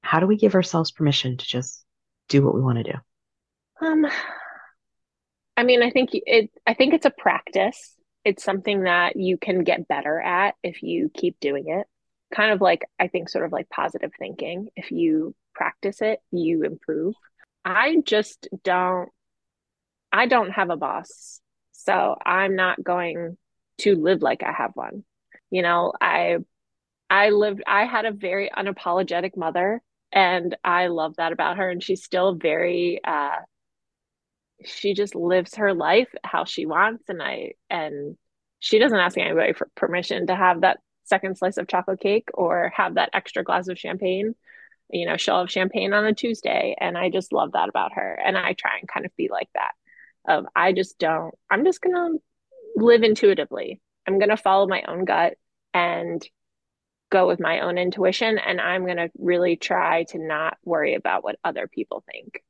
How 0.01 0.19
do 0.19 0.27
we 0.27 0.37
give 0.37 0.55
ourselves 0.55 0.91
permission 0.91 1.37
to 1.37 1.45
just 1.45 1.83
do 2.29 2.43
what 2.43 2.53
we 2.53 2.61
want 2.61 2.77
to 2.77 2.83
do? 2.83 3.85
Um 3.85 4.07
i 5.55 5.63
mean 5.63 5.81
i 5.81 5.89
think 5.89 6.11
it 6.13 6.51
i 6.65 6.73
think 6.73 6.93
it's 6.93 7.05
a 7.05 7.11
practice. 7.11 7.95
It's 8.23 8.43
something 8.43 8.83
that 8.83 9.15
you 9.15 9.37
can 9.37 9.63
get 9.63 9.87
better 9.87 10.19
at 10.19 10.55
if 10.61 10.83
you 10.83 11.09
keep 11.13 11.39
doing 11.39 11.65
it. 11.67 11.87
Kind 12.35 12.51
of 12.51 12.61
like 12.61 12.85
i 12.99 13.07
think 13.07 13.29
sort 13.29 13.45
of 13.45 13.51
like 13.51 13.69
positive 13.69 14.11
thinking. 14.17 14.69
If 14.75 14.91
you 14.91 15.35
practice 15.55 16.01
it 16.01 16.19
you 16.31 16.63
improve. 16.63 17.15
I 17.65 17.97
just 18.05 18.47
don't 18.63 19.09
i 20.17 20.25
don't 20.25 20.49
have 20.51 20.69
a 20.69 20.77
boss 20.77 21.39
so 21.73 22.15
i'm 22.25 22.55
not 22.55 22.83
going 22.83 23.37
to 23.77 23.95
live 23.95 24.21
like 24.21 24.41
i 24.43 24.51
have 24.51 24.71
one. 24.73 25.03
You 25.51 25.61
know 25.61 25.93
i 26.01 26.37
i 27.09 27.29
lived 27.29 27.61
i 27.67 27.85
had 27.85 28.05
a 28.05 28.11
very 28.11 28.49
unapologetic 28.49 29.37
mother 29.37 29.81
and 30.11 30.57
i 30.63 30.87
love 30.87 31.15
that 31.17 31.31
about 31.31 31.57
her 31.57 31.69
and 31.69 31.83
she's 31.83 32.03
still 32.03 32.33
very 32.33 32.99
uh 33.03 33.37
she 34.65 34.93
just 34.93 35.13
lives 35.13 35.55
her 35.55 35.73
life 35.73 36.09
how 36.23 36.43
she 36.45 36.65
wants 36.65 37.03
and 37.09 37.21
i 37.21 37.51
and 37.69 38.17
she 38.59 38.79
doesn't 38.79 38.97
ask 38.97 39.17
anybody 39.17 39.53
for 39.53 39.69
permission 39.75 40.27
to 40.27 40.35
have 40.35 40.61
that 40.61 40.79
second 41.03 41.37
slice 41.37 41.57
of 41.57 41.67
chocolate 41.67 41.99
cake 41.99 42.29
or 42.33 42.71
have 42.75 42.95
that 42.95 43.11
extra 43.13 43.43
glass 43.43 43.67
of 43.67 43.77
champagne 43.77 44.33
you 44.89 45.05
know 45.05 45.15
she'll 45.15 45.39
have 45.39 45.51
champagne 45.51 45.93
on 45.93 46.05
a 46.05 46.13
tuesday 46.13 46.75
and 46.79 46.97
i 46.97 47.09
just 47.09 47.31
love 47.31 47.51
that 47.51 47.69
about 47.69 47.93
her 47.93 48.19
and 48.25 48.37
i 48.37 48.53
try 48.53 48.77
and 48.79 48.89
kind 48.89 49.05
of 49.05 49.15
be 49.15 49.29
like 49.31 49.49
that 49.53 49.71
of 50.27 50.45
i 50.55 50.73
just 50.73 50.99
don't 50.99 51.33
i'm 51.49 51.65
just 51.65 51.81
gonna 51.81 52.11
live 52.75 53.03
intuitively 53.03 53.81
I'm 54.07 54.19
going 54.19 54.29
to 54.29 54.37
follow 54.37 54.67
my 54.67 54.83
own 54.87 55.05
gut 55.05 55.33
and 55.73 56.23
go 57.11 57.27
with 57.27 57.39
my 57.39 57.59
own 57.59 57.77
intuition. 57.77 58.37
And 58.37 58.61
I'm 58.61 58.85
going 58.85 58.97
to 58.97 59.11
really 59.19 59.57
try 59.57 60.03
to 60.05 60.17
not 60.17 60.57
worry 60.63 60.95
about 60.95 61.23
what 61.23 61.37
other 61.43 61.67
people 61.67 62.03
think. 62.09 62.41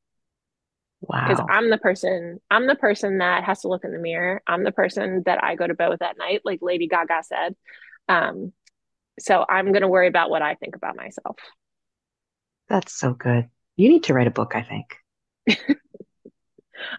Wow. 1.02 1.28
Because 1.28 1.44
I'm 1.50 1.70
the 1.70 1.78
person, 1.78 2.40
I'm 2.50 2.68
the 2.68 2.76
person 2.76 3.20
that 3.20 3.44
has 3.44 3.62
to 3.62 3.68
look 3.68 3.84
in 3.84 3.92
the 3.92 4.00
mirror. 4.00 4.42
I'm 4.48 4.64
the 4.64 4.72
person 4.72 5.24
that 5.26 5.44
I 5.44 5.56
go 5.56 5.68
to 5.68 5.74
bed 5.74 5.90
with 5.90 6.02
at 6.02 6.18
night, 6.18 6.42
like 6.46 6.60
Lady 6.62 6.88
Gaga 6.88 7.24
said. 7.24 7.56
Um, 8.08 8.54
so 9.20 9.44
I'm 9.48 9.72
going 9.72 9.82
to 9.82 9.88
worry 9.88 10.08
about 10.08 10.30
what 10.30 10.42
I 10.42 10.56
think 10.56 10.76
about 10.76 10.96
myself. 10.96 11.38
That's 12.70 12.94
so 12.94 13.14
good. 13.14 13.50
You 13.76 13.90
need 13.90 14.04
to 14.06 14.14
write 14.14 14.28
a 14.28 14.32
book, 14.32 14.56
I 14.56 14.64
think. 14.64 15.70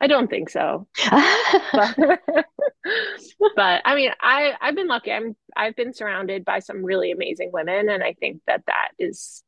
I 0.00 0.06
don't 0.06 0.28
think 0.28 0.50
so. 0.50 0.86
but, 1.10 1.96
but, 3.56 3.82
I 3.84 3.94
mean, 3.94 4.10
I 4.20 4.52
I've 4.60 4.74
been 4.74 4.88
lucky. 4.88 5.12
I'm 5.12 5.36
I've 5.56 5.76
been 5.76 5.92
surrounded 5.92 6.44
by 6.44 6.60
some 6.60 6.84
really 6.84 7.10
amazing 7.10 7.50
women, 7.52 7.88
and 7.88 8.02
I 8.02 8.14
think 8.14 8.42
that 8.46 8.64
that 8.66 8.90
is 8.98 9.42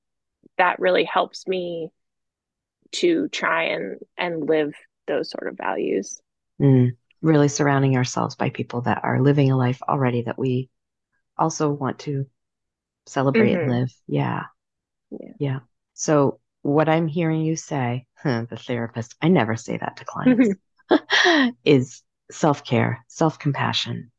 that 0.59 0.79
really 0.79 1.05
helps 1.05 1.47
me 1.47 1.91
to 2.93 3.29
try 3.29 3.65
and 3.65 3.99
and 4.17 4.49
live 4.49 4.75
those 5.07 5.31
sort 5.31 5.49
of 5.49 5.57
values. 5.57 6.21
Mm, 6.61 6.97
really 7.23 7.49
surrounding 7.49 7.97
ourselves 7.97 8.37
by 8.37 8.51
people 8.51 8.83
that 8.83 9.01
are 9.03 9.21
living 9.21 9.51
a 9.51 9.57
life 9.57 9.81
already 9.89 10.23
that 10.23 10.39
we 10.39 10.69
also 11.37 11.71
want 11.71 12.01
to 12.01 12.27
celebrate 13.07 13.53
mm-hmm. 13.53 13.71
and 13.71 13.81
live. 13.81 13.93
Yeah. 14.07 14.45
yeah. 15.11 15.33
Yeah. 15.39 15.59
So 15.95 16.41
what 16.63 16.89
I'm 16.89 17.09
hearing 17.09 17.43
you 17.43 17.57
say, 17.57 18.07
huh, 18.17 18.45
the 18.49 18.57
therapist, 18.57 19.15
I 19.21 19.29
never 19.29 19.57
say 19.57 19.79
that 19.79 19.97
to 19.97 20.05
clients, 20.05 20.55
is 21.65 22.03
self 22.31 22.65
care, 22.65 23.05
self 23.09 23.39
compassion, 23.39 24.11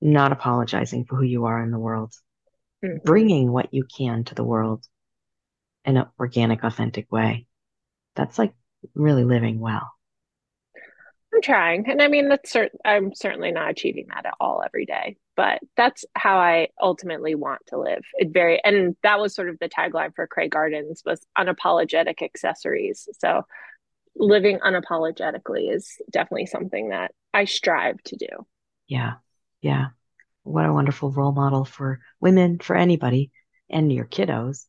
not 0.00 0.32
apologizing 0.32 1.04
for 1.04 1.16
who 1.16 1.24
you 1.24 1.46
are 1.46 1.62
in 1.62 1.70
the 1.70 1.78
world, 1.78 2.12
mm-hmm. 2.84 2.98
bringing 3.04 3.50
what 3.50 3.72
you 3.72 3.84
can 3.84 4.24
to 4.24 4.34
the 4.34 4.44
world 4.44 4.84
in 5.84 5.96
an 5.96 6.06
organic, 6.18 6.64
authentic 6.64 7.10
way. 7.10 7.46
That's 8.14 8.38
like 8.38 8.52
really 8.94 9.24
living 9.24 9.60
well. 9.60 9.90
I'm 11.34 11.42
trying. 11.42 11.88
And 11.90 12.00
I 12.00 12.08
mean, 12.08 12.28
that's 12.28 12.52
cert- 12.52 12.70
I'm 12.84 13.14
certainly 13.14 13.52
not 13.52 13.70
achieving 13.70 14.06
that 14.08 14.26
at 14.26 14.34
all 14.40 14.62
every 14.64 14.86
day, 14.86 15.16
but 15.36 15.60
that's 15.76 16.04
how 16.14 16.38
I 16.38 16.68
ultimately 16.80 17.34
want 17.34 17.60
to 17.68 17.78
live. 17.78 18.02
It 18.14 18.32
very, 18.32 18.62
and 18.64 18.96
that 19.02 19.20
was 19.20 19.34
sort 19.34 19.48
of 19.50 19.58
the 19.58 19.68
tagline 19.68 20.14
for 20.14 20.26
Cray 20.26 20.48
Gardens 20.48 21.02
was 21.04 21.24
unapologetic 21.36 22.22
accessories. 22.22 23.08
So 23.20 23.42
living 24.16 24.58
unapologetically 24.58 25.72
is 25.74 26.00
definitely 26.10 26.46
something 26.46 26.88
that 26.88 27.12
I 27.34 27.44
strive 27.44 28.02
to 28.04 28.16
do. 28.16 28.46
Yeah. 28.88 29.14
Yeah. 29.60 29.88
what 30.42 30.64
a 30.64 30.72
wonderful 30.72 31.10
role 31.10 31.32
model 31.32 31.64
for 31.64 32.00
women, 32.20 32.58
for 32.58 32.74
anybody, 32.74 33.30
and 33.68 33.92
your 33.92 34.06
kiddos. 34.06 34.66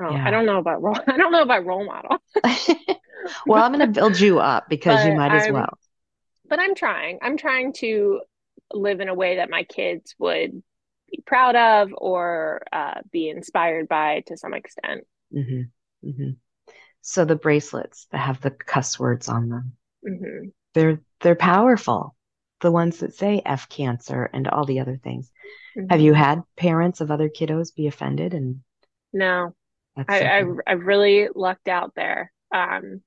Oh, 0.00 0.10
yeah. 0.10 0.26
I 0.26 0.30
don't 0.30 0.46
know 0.46 0.58
about 0.58 0.82
role. 0.82 0.98
I 1.06 1.16
don't 1.16 1.32
know 1.32 1.42
about 1.42 1.66
role 1.66 1.84
model. 1.84 2.18
well, 3.46 3.62
I'm 3.62 3.72
going 3.72 3.80
to 3.86 4.00
build 4.00 4.20
you 4.20 4.38
up 4.38 4.68
because 4.68 5.02
but 5.02 5.08
you 5.08 5.14
might 5.14 5.32
as 5.32 5.46
I'm, 5.46 5.54
well. 5.54 5.78
But 6.48 6.60
I'm 6.60 6.74
trying. 6.74 7.18
I'm 7.22 7.36
trying 7.36 7.72
to 7.74 8.20
live 8.72 9.00
in 9.00 9.08
a 9.08 9.14
way 9.14 9.36
that 9.36 9.50
my 9.50 9.64
kids 9.64 10.14
would 10.18 10.62
be 11.10 11.22
proud 11.26 11.56
of 11.56 11.90
or 11.96 12.62
uh, 12.72 13.00
be 13.10 13.28
inspired 13.28 13.88
by 13.88 14.22
to 14.26 14.36
some 14.36 14.54
extent. 14.54 15.06
Mm-hmm. 15.34 16.08
Mm-hmm. 16.08 16.30
So 17.02 17.24
the 17.24 17.36
bracelets 17.36 18.06
that 18.12 18.18
have 18.18 18.40
the 18.40 18.50
cuss 18.50 18.98
words 18.98 19.28
on 19.28 19.48
them, 19.48 19.72
mm-hmm. 20.06 20.48
they're 20.72 21.00
they're 21.20 21.34
powerful. 21.34 22.14
The 22.60 22.72
ones 22.72 23.00
that 23.00 23.14
say 23.14 23.42
"f 23.44 23.68
cancer" 23.68 24.30
and 24.32 24.48
all 24.48 24.64
the 24.64 24.80
other 24.80 24.96
things. 24.96 25.30
Have 25.90 26.00
you 26.00 26.12
mm-hmm. 26.12 26.22
had 26.22 26.42
parents 26.56 27.00
of 27.00 27.10
other 27.10 27.28
kiddos 27.28 27.74
be 27.74 27.88
offended? 27.88 28.32
And 28.32 28.60
no, 29.12 29.54
I, 29.96 30.04
I 30.08 30.44
I 30.66 30.72
really 30.72 31.28
lucked 31.34 31.68
out 31.68 31.92
there. 31.94 32.32
Um, 32.54 33.02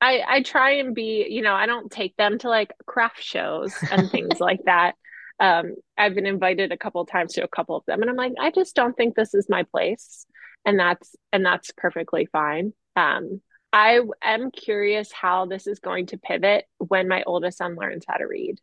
I 0.00 0.22
I 0.26 0.42
try 0.42 0.72
and 0.72 0.94
be, 0.94 1.26
you 1.28 1.42
know, 1.42 1.54
I 1.54 1.66
don't 1.66 1.90
take 1.90 2.16
them 2.16 2.38
to 2.38 2.48
like 2.48 2.72
craft 2.86 3.22
shows 3.22 3.74
and 3.90 4.10
things 4.10 4.40
like 4.40 4.60
that. 4.64 4.94
Um, 5.40 5.76
I've 5.96 6.14
been 6.14 6.26
invited 6.26 6.72
a 6.72 6.76
couple 6.76 7.04
times 7.06 7.34
to 7.34 7.44
a 7.44 7.48
couple 7.48 7.76
of 7.76 7.84
them, 7.86 8.00
and 8.00 8.10
I'm 8.10 8.16
like, 8.16 8.32
I 8.40 8.50
just 8.50 8.74
don't 8.74 8.96
think 8.96 9.14
this 9.14 9.34
is 9.34 9.48
my 9.48 9.64
place, 9.64 10.26
and 10.64 10.78
that's 10.78 11.14
and 11.32 11.44
that's 11.44 11.70
perfectly 11.76 12.26
fine. 12.26 12.72
Um, 12.96 13.40
I 13.72 14.00
am 14.22 14.50
curious 14.50 15.12
how 15.12 15.46
this 15.46 15.66
is 15.66 15.78
going 15.78 16.06
to 16.06 16.18
pivot 16.18 16.64
when 16.78 17.08
my 17.08 17.22
oldest 17.24 17.58
son 17.58 17.76
learns 17.76 18.04
how 18.08 18.16
to 18.16 18.26
read. 18.26 18.60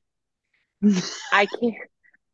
I 1.31 1.45
can't. 1.59 1.75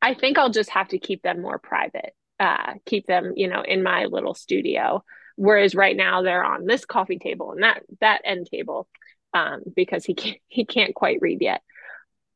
I 0.02 0.14
think 0.16 0.38
I'll 0.38 0.50
just 0.50 0.72
have 0.72 0.88
to 0.90 1.00
keep 1.00 1.22
them 1.22 1.42
more 1.42 1.60
private. 1.60 2.14
Uh, 2.40 2.74
keep 2.86 3.06
them, 3.06 3.34
you 3.36 3.48
know, 3.48 3.62
in 3.62 3.84
my 3.84 4.06
little 4.06 4.34
studio. 4.34 5.04
Whereas 5.36 5.76
right 5.76 5.96
now 5.96 6.22
they're 6.22 6.44
on 6.44 6.66
this 6.66 6.86
coffee 6.86 7.18
table 7.18 7.52
and 7.52 7.64
that 7.64 7.84
that 8.00 8.22
end 8.26 8.48
table 8.52 8.88
um, 9.34 9.62
because 9.76 10.06
he 10.06 10.14
can't 10.14 10.38
he 10.48 10.66
can't 10.66 10.96
quite 10.96 11.20
read 11.22 11.42
yet. 11.42 11.62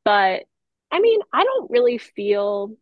But 0.03 0.43
I 0.91 0.99
mean, 0.99 1.19
I 1.33 1.43
don't 1.43 1.71
really 1.71 1.97
feel 1.97 2.75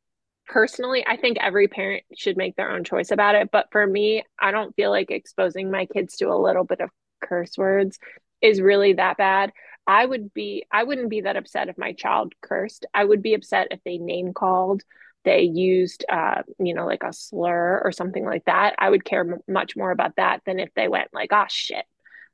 personally. 0.47 1.06
I 1.08 1.17
think 1.17 1.38
every 1.39 1.67
parent 1.67 2.04
should 2.15 2.38
make 2.38 2.56
their 2.56 2.71
own 2.71 2.84
choice 2.84 3.12
about 3.12 3.36
it. 3.36 3.49
But 3.52 3.67
for 3.71 3.86
me, 3.86 4.23
I 4.39 4.52
don't 4.52 4.76
feel 4.76 4.91
like 4.91 5.10
exposing 5.10 5.71
my 5.71 5.86
kids 5.86 6.17
to 6.17 6.30
a 6.30 6.36
little 6.36 6.63
bit 6.63 6.82
of 6.82 6.89
curse 7.23 7.58
words 7.58 7.97
is 8.41 8.62
really 8.62 8.93
that 8.93 9.17
bad. 9.17 9.52
I 9.88 10.06
would 10.06 10.34
be 10.34 10.65
I 10.71 10.84
wouldn't 10.84 11.10
be 11.10 11.21
that 11.21 11.38
upset 11.38 11.69
if 11.69 11.78
my 11.78 11.93
child 11.93 12.34
cursed. 12.41 12.86
I 12.93 13.04
would 13.04 13.21
be 13.21 13.34
upset 13.34 13.69
if 13.71 13.80
they 13.84 13.97
name 13.97 14.34
called 14.34 14.84
they 15.25 15.41
used 15.41 16.05
uh, 16.09 16.41
you 16.59 16.73
know 16.73 16.86
like 16.86 17.03
a 17.03 17.13
slur 17.13 17.81
or 17.83 17.91
something 17.91 18.25
like 18.25 18.45
that 18.45 18.75
i 18.77 18.89
would 18.89 19.05
care 19.05 19.21
m- 19.21 19.41
much 19.47 19.75
more 19.75 19.91
about 19.91 20.15
that 20.17 20.41
than 20.45 20.59
if 20.59 20.69
they 20.75 20.88
went 20.88 21.09
like 21.13 21.29
oh 21.31 21.45
shit 21.47 21.86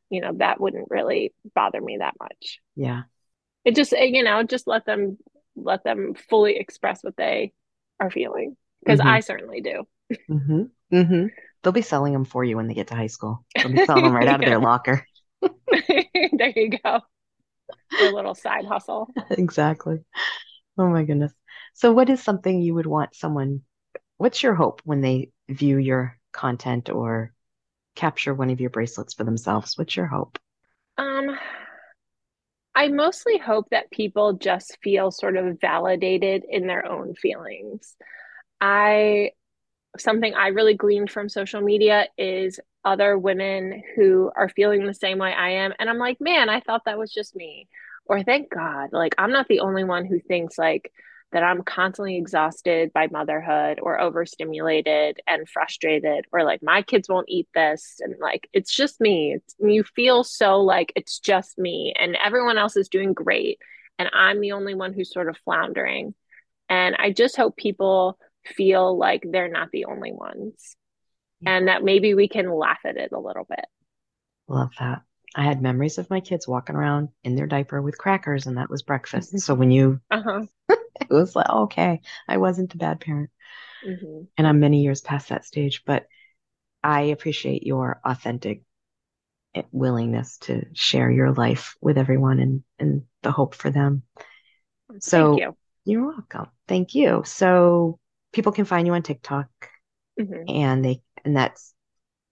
you 0.09 0.21
know 0.21 0.33
that 0.37 0.59
wouldn't 0.59 0.89
really 0.89 1.33
bother 1.55 1.79
me 1.79 1.97
that 1.97 2.15
much. 2.19 2.59
Yeah. 2.75 3.03
It 3.63 3.75
just 3.75 3.93
eh, 3.93 4.05
you 4.05 4.23
know 4.23 4.43
just 4.43 4.67
let 4.67 4.85
them 4.85 5.17
let 5.55 5.83
them 5.83 6.15
fully 6.29 6.57
express 6.57 7.03
what 7.03 7.15
they 7.17 7.53
are 7.99 8.11
feeling 8.11 8.55
because 8.83 8.99
mm-hmm. 8.99 9.09
i 9.09 9.19
certainly 9.19 9.61
do. 9.61 9.83
Mm-hmm. 10.29 10.63
Mm-hmm. 10.91 11.27
they'll 11.61 11.71
be 11.71 11.83
selling 11.83 12.13
them 12.13 12.25
for 12.25 12.43
you 12.43 12.55
when 12.55 12.65
they 12.65 12.73
get 12.73 12.87
to 12.87 12.95
high 12.95 13.05
school. 13.05 13.45
They'll 13.55 13.71
be 13.71 13.85
selling 13.85 14.05
them 14.05 14.15
right 14.15 14.27
out 14.27 14.43
of 14.43 14.49
their 14.49 14.59
locker. 14.59 15.05
There 15.71 16.53
you 16.55 16.71
go. 16.83 17.01
A 18.01 18.09
little 18.09 18.33
side 18.33 18.65
hustle. 18.65 19.07
Exactly. 19.29 19.99
Oh 20.79 20.87
my 20.87 21.03
goodness 21.03 21.31
so, 21.79 21.93
what 21.93 22.09
is 22.09 22.21
something 22.21 22.59
you 22.61 22.73
would 22.73 22.85
want 22.85 23.15
someone? 23.15 23.61
What's 24.17 24.43
your 24.43 24.53
hope 24.53 24.81
when 24.83 24.99
they 24.99 25.29
view 25.47 25.77
your 25.77 26.17
content 26.33 26.89
or 26.89 27.33
capture 27.95 28.33
one 28.33 28.49
of 28.49 28.59
your 28.59 28.69
bracelets 28.69 29.13
for 29.13 29.23
themselves? 29.23 29.77
What's 29.77 29.95
your 29.95 30.05
hope? 30.05 30.37
Um, 30.97 31.37
I 32.75 32.89
mostly 32.89 33.37
hope 33.37 33.69
that 33.71 33.91
people 33.91 34.33
just 34.33 34.77
feel 34.83 35.09
sort 35.09 35.37
of 35.37 35.61
validated 35.61 36.43
in 36.49 36.67
their 36.67 36.85
own 36.85 37.15
feelings. 37.15 37.95
I 38.59 39.31
something 39.97 40.33
I 40.33 40.47
really 40.47 40.73
gleaned 40.73 41.09
from 41.09 41.29
social 41.29 41.61
media 41.61 42.07
is 42.17 42.59
other 42.83 43.17
women 43.17 43.83
who 43.95 44.29
are 44.35 44.49
feeling 44.49 44.85
the 44.85 44.93
same 44.93 45.17
way 45.17 45.31
I 45.31 45.51
am. 45.51 45.71
And 45.79 45.89
I'm 45.89 45.97
like, 45.97 46.19
man, 46.19 46.49
I 46.49 46.59
thought 46.59 46.83
that 46.87 46.99
was 46.99 47.13
just 47.13 47.37
me. 47.37 47.69
Or 48.05 48.21
thank 48.21 48.49
God, 48.49 48.89
like 48.91 49.15
I'm 49.17 49.31
not 49.31 49.47
the 49.47 49.61
only 49.61 49.85
one 49.85 50.03
who 50.03 50.19
thinks 50.19 50.57
like 50.57 50.91
that 51.31 51.43
I'm 51.43 51.61
constantly 51.61 52.17
exhausted 52.17 52.91
by 52.93 53.07
motherhood 53.07 53.79
or 53.81 53.99
overstimulated 53.99 55.19
and 55.27 55.47
frustrated, 55.47 56.25
or 56.31 56.43
like 56.43 56.63
my 56.63 56.81
kids 56.81 57.07
won't 57.07 57.29
eat 57.29 57.47
this. 57.53 57.97
And 57.99 58.15
like, 58.19 58.49
it's 58.51 58.73
just 58.75 58.99
me. 58.99 59.33
It's, 59.35 59.55
you 59.59 59.83
feel 59.83 60.23
so 60.23 60.61
like 60.61 60.91
it's 60.95 61.19
just 61.19 61.57
me 61.57 61.93
and 61.99 62.17
everyone 62.23 62.57
else 62.57 62.75
is 62.75 62.89
doing 62.89 63.13
great. 63.13 63.59
And 63.99 64.09
I'm 64.13 64.41
the 64.41 64.53
only 64.53 64.73
one 64.73 64.93
who's 64.93 65.13
sort 65.13 65.29
of 65.29 65.37
floundering. 65.45 66.15
And 66.67 66.95
I 66.97 67.11
just 67.11 67.35
hope 67.35 67.57
people 67.57 68.17
feel 68.45 68.97
like 68.97 69.23
they're 69.29 69.49
not 69.49 69.69
the 69.71 69.85
only 69.85 70.11
ones 70.11 70.75
and 71.45 71.67
that 71.67 71.83
maybe 71.83 72.13
we 72.13 72.27
can 72.27 72.51
laugh 72.51 72.79
at 72.85 72.97
it 72.97 73.11
a 73.11 73.19
little 73.19 73.45
bit. 73.47 73.65
Love 74.47 74.71
that. 74.79 75.01
I 75.35 75.43
had 75.43 75.61
memories 75.61 75.97
of 75.97 76.09
my 76.09 76.21
kids 76.21 76.47
walking 76.47 76.75
around 76.75 77.09
in 77.23 77.35
their 77.35 77.45
diaper 77.45 77.81
with 77.81 77.97
crackers, 77.97 78.47
and 78.47 78.57
that 78.57 78.69
was 78.69 78.81
breakfast. 78.81 79.39
So 79.39 79.53
when 79.53 79.69
you 79.69 80.01
uh-huh. 80.09 80.45
it 81.09 81.13
was 81.13 81.35
like, 81.35 81.49
okay, 81.49 82.01
I 82.27 82.37
wasn't 82.37 82.73
a 82.73 82.77
bad 82.77 82.99
parent. 82.99 83.29
Mm-hmm. 83.87 84.23
And 84.37 84.47
I'm 84.47 84.59
many 84.59 84.81
years 84.83 85.01
past 85.01 85.29
that 85.29 85.45
stage, 85.45 85.83
but 85.85 86.05
I 86.83 87.01
appreciate 87.01 87.63
your 87.63 87.99
authentic 88.03 88.63
eh, 89.55 89.63
willingness 89.71 90.37
to 90.39 90.65
share 90.73 91.09
your 91.09 91.31
life 91.31 91.75
with 91.81 91.97
everyone 91.97 92.39
and, 92.39 92.63
and 92.77 93.03
the 93.23 93.31
hope 93.31 93.55
for 93.55 93.69
them. 93.69 94.03
So 94.99 95.37
you. 95.37 95.55
you're 95.85 96.07
welcome. 96.07 96.47
Thank 96.67 96.95
you. 96.95 97.23
So 97.25 97.99
people 98.33 98.51
can 98.51 98.65
find 98.65 98.87
you 98.87 98.93
on 98.93 99.03
TikTok 99.03 99.49
mm-hmm. 100.19 100.43
and 100.47 100.83
they, 100.83 101.01
and 101.23 101.35
that's 101.35 101.73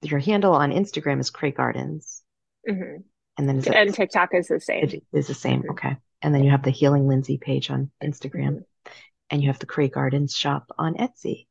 your 0.02 0.20
handle 0.20 0.54
on 0.54 0.72
Instagram 0.72 1.20
is 1.20 1.30
Cray 1.30 1.52
Gardens. 1.52 2.24
Mm-hmm. 2.70 3.02
And 3.38 3.48
then 3.50 3.74
and 3.74 3.94
TikTok 3.94 4.34
is 4.34 4.48
the 4.48 4.60
same. 4.60 4.84
It 4.86 5.04
is 5.14 5.28
the 5.28 5.34
same. 5.34 5.62
Mm-hmm. 5.62 5.72
Okay. 5.72 5.98
And 6.22 6.34
then 6.34 6.44
you 6.44 6.52
have 6.52 6.64
the 6.64 6.72
Healing 6.72 7.08
Lindsay 7.08 7.38
page 7.38 7.70
on 7.70 7.92
Instagram, 8.04 8.56
mm-hmm. 8.56 8.92
and 9.30 9.42
you 9.42 9.48
have 9.50 9.60
the 9.60 9.66
Cray 9.66 9.88
Gardens 9.88 10.36
shop 10.36 10.72
on 10.78 10.96
Etsy. 10.96 11.48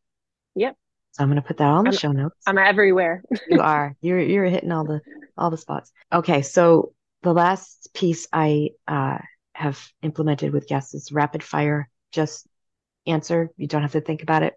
Yep. 0.55 0.77
So 1.13 1.23
I'm 1.23 1.31
going 1.31 1.41
to 1.41 1.47
put 1.47 1.59
that 1.59 1.69
on 1.69 1.85
the 1.85 1.91
I'm, 1.91 1.97
show 1.97 2.13
notes. 2.13 2.37
I'm 2.47 2.59
everywhere. 2.59 3.23
you 3.49 3.61
are. 3.61 3.97
You're 4.01 4.21
you're 4.21 4.45
hitting 4.45 4.73
all 4.73 4.85
the 4.85 5.01
all 5.39 5.51
the 5.51 5.57
spots. 5.57 5.93
Okay, 6.13 6.43
so 6.43 6.93
the 7.23 7.33
last 7.33 7.89
piece 7.95 8.27
I 8.33 8.71
uh, 8.87 9.19
have 9.55 9.83
implemented 10.03 10.53
with 10.53 10.69
guests 10.69 10.95
is 10.95 11.13
rapid 11.13 11.43
fire. 11.43 11.89
Just 12.13 12.47
answer. 13.07 13.51
You 13.57 13.67
don't 13.67 13.83
have 13.83 13.93
to 13.93 14.01
think 14.01 14.23
about 14.23 14.43
it 14.43 14.55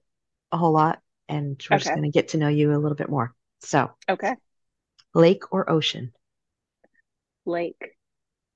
a 0.51 0.57
whole 0.57 0.73
lot, 0.73 0.99
and 1.27 1.63
we're 1.69 1.75
okay. 1.75 1.83
just 1.83 1.95
going 1.95 2.03
to 2.03 2.09
get 2.09 2.29
to 2.29 2.37
know 2.37 2.49
you 2.49 2.73
a 2.73 2.77
little 2.77 2.97
bit 2.97 3.09
more. 3.09 3.33
So, 3.61 3.91
okay. 4.09 4.35
Lake 5.13 5.51
or 5.51 5.69
ocean? 5.69 6.11
Lake. 7.45 7.95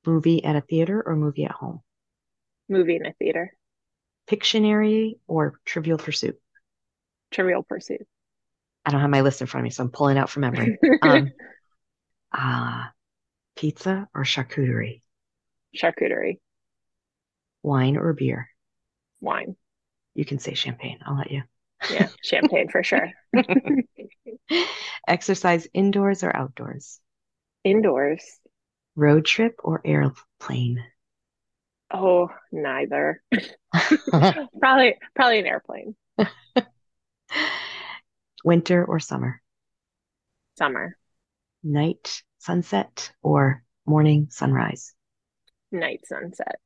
Movie 0.05 0.43
at 0.43 0.55
a 0.55 0.61
theater 0.61 1.01
or 1.05 1.15
movie 1.15 1.45
at 1.45 1.51
home? 1.51 1.81
Movie 2.69 2.95
in 2.95 3.05
a 3.05 3.13
theater. 3.13 3.55
Pictionary 4.27 5.17
or 5.27 5.59
Trivial 5.65 5.97
Pursuit? 5.97 6.39
Trivial 7.31 7.63
Pursuit. 7.63 8.07
I 8.85 8.91
don't 8.91 9.01
have 9.01 9.09
my 9.09 9.21
list 9.21 9.41
in 9.41 9.47
front 9.47 9.63
of 9.63 9.65
me, 9.65 9.69
so 9.69 9.83
I'm 9.83 9.91
pulling 9.91 10.17
out 10.17 10.29
from 10.29 10.41
memory. 10.41 10.77
um, 11.01 11.31
uh, 12.31 12.85
pizza 13.55 14.07
or 14.13 14.23
charcuterie? 14.23 15.01
Charcuterie. 15.75 16.39
Wine 17.61 17.97
or 17.97 18.13
beer? 18.13 18.49
Wine. 19.21 19.55
You 20.15 20.25
can 20.25 20.39
say 20.39 20.53
champagne. 20.53 20.99
I'll 21.05 21.17
let 21.17 21.31
you. 21.31 21.43
Yeah, 21.89 22.09
champagne 22.23 22.69
for 22.69 22.83
sure. 22.83 23.11
Exercise 25.07 25.67
indoors 25.73 26.23
or 26.23 26.35
outdoors? 26.35 26.99
Indoors. 27.63 28.23
Road 28.95 29.25
trip 29.25 29.55
or 29.63 29.81
airplane? 29.83 30.83
Oh, 31.91 32.29
neither. 32.51 33.21
probably 34.59 34.95
probably 35.15 35.39
an 35.39 35.45
airplane. 35.45 35.95
Winter 38.43 38.83
or 38.85 38.99
summer? 38.99 39.41
Summer. 40.57 40.97
Night 41.63 42.21
sunset 42.39 43.11
or 43.21 43.63
morning 43.85 44.27
sunrise? 44.29 44.93
Night 45.71 46.01
sunset. 46.05 46.59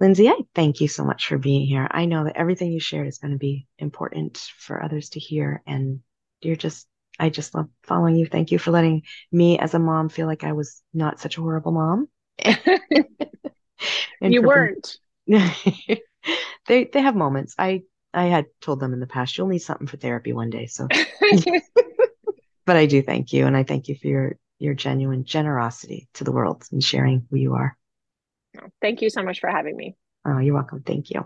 Lindsay, 0.00 0.28
I 0.28 0.40
thank 0.54 0.80
you 0.80 0.88
so 0.88 1.04
much 1.04 1.28
for 1.28 1.38
being 1.38 1.66
here. 1.66 1.86
I 1.88 2.06
know 2.06 2.24
that 2.24 2.36
everything 2.36 2.72
you 2.72 2.80
shared 2.80 3.06
is 3.06 3.18
going 3.18 3.32
to 3.32 3.38
be 3.38 3.68
important 3.78 4.38
for 4.58 4.82
others 4.82 5.10
to 5.10 5.20
hear, 5.20 5.62
and 5.64 6.00
you're 6.40 6.56
just 6.56 6.88
I 7.18 7.30
just 7.30 7.54
love 7.54 7.68
following 7.84 8.16
you. 8.16 8.26
Thank 8.26 8.50
you 8.50 8.58
for 8.58 8.70
letting 8.70 9.02
me 9.30 9.58
as 9.58 9.74
a 9.74 9.78
mom 9.78 10.08
feel 10.08 10.26
like 10.26 10.44
I 10.44 10.52
was 10.52 10.82
not 10.92 11.20
such 11.20 11.38
a 11.38 11.40
horrible 11.40 11.72
mom. 11.72 12.08
you 14.20 14.42
weren't. 14.42 14.98
they 15.26 16.84
they 16.84 17.00
have 17.00 17.14
moments. 17.14 17.54
I 17.58 17.82
I 18.14 18.24
had 18.24 18.46
told 18.60 18.80
them 18.80 18.92
in 18.92 19.00
the 19.00 19.06
past, 19.06 19.36
you'll 19.36 19.48
need 19.48 19.60
something 19.60 19.86
for 19.86 19.96
therapy 19.96 20.32
one 20.32 20.50
day. 20.50 20.66
So, 20.66 20.88
but 22.66 22.76
I 22.76 22.86
do 22.86 23.02
thank 23.02 23.32
you. 23.32 23.46
And 23.46 23.56
I 23.56 23.62
thank 23.62 23.88
you 23.88 23.94
for 23.94 24.06
your, 24.06 24.36
your 24.58 24.74
genuine 24.74 25.24
generosity 25.24 26.08
to 26.14 26.24
the 26.24 26.32
world 26.32 26.64
and 26.72 26.82
sharing 26.82 27.26
who 27.30 27.36
you 27.36 27.54
are. 27.54 27.76
Thank 28.80 29.00
you 29.00 29.08
so 29.08 29.22
much 29.22 29.40
for 29.40 29.48
having 29.48 29.76
me. 29.76 29.96
Oh, 30.26 30.38
you're 30.38 30.54
welcome. 30.54 30.82
Thank 30.82 31.10
you. 31.10 31.24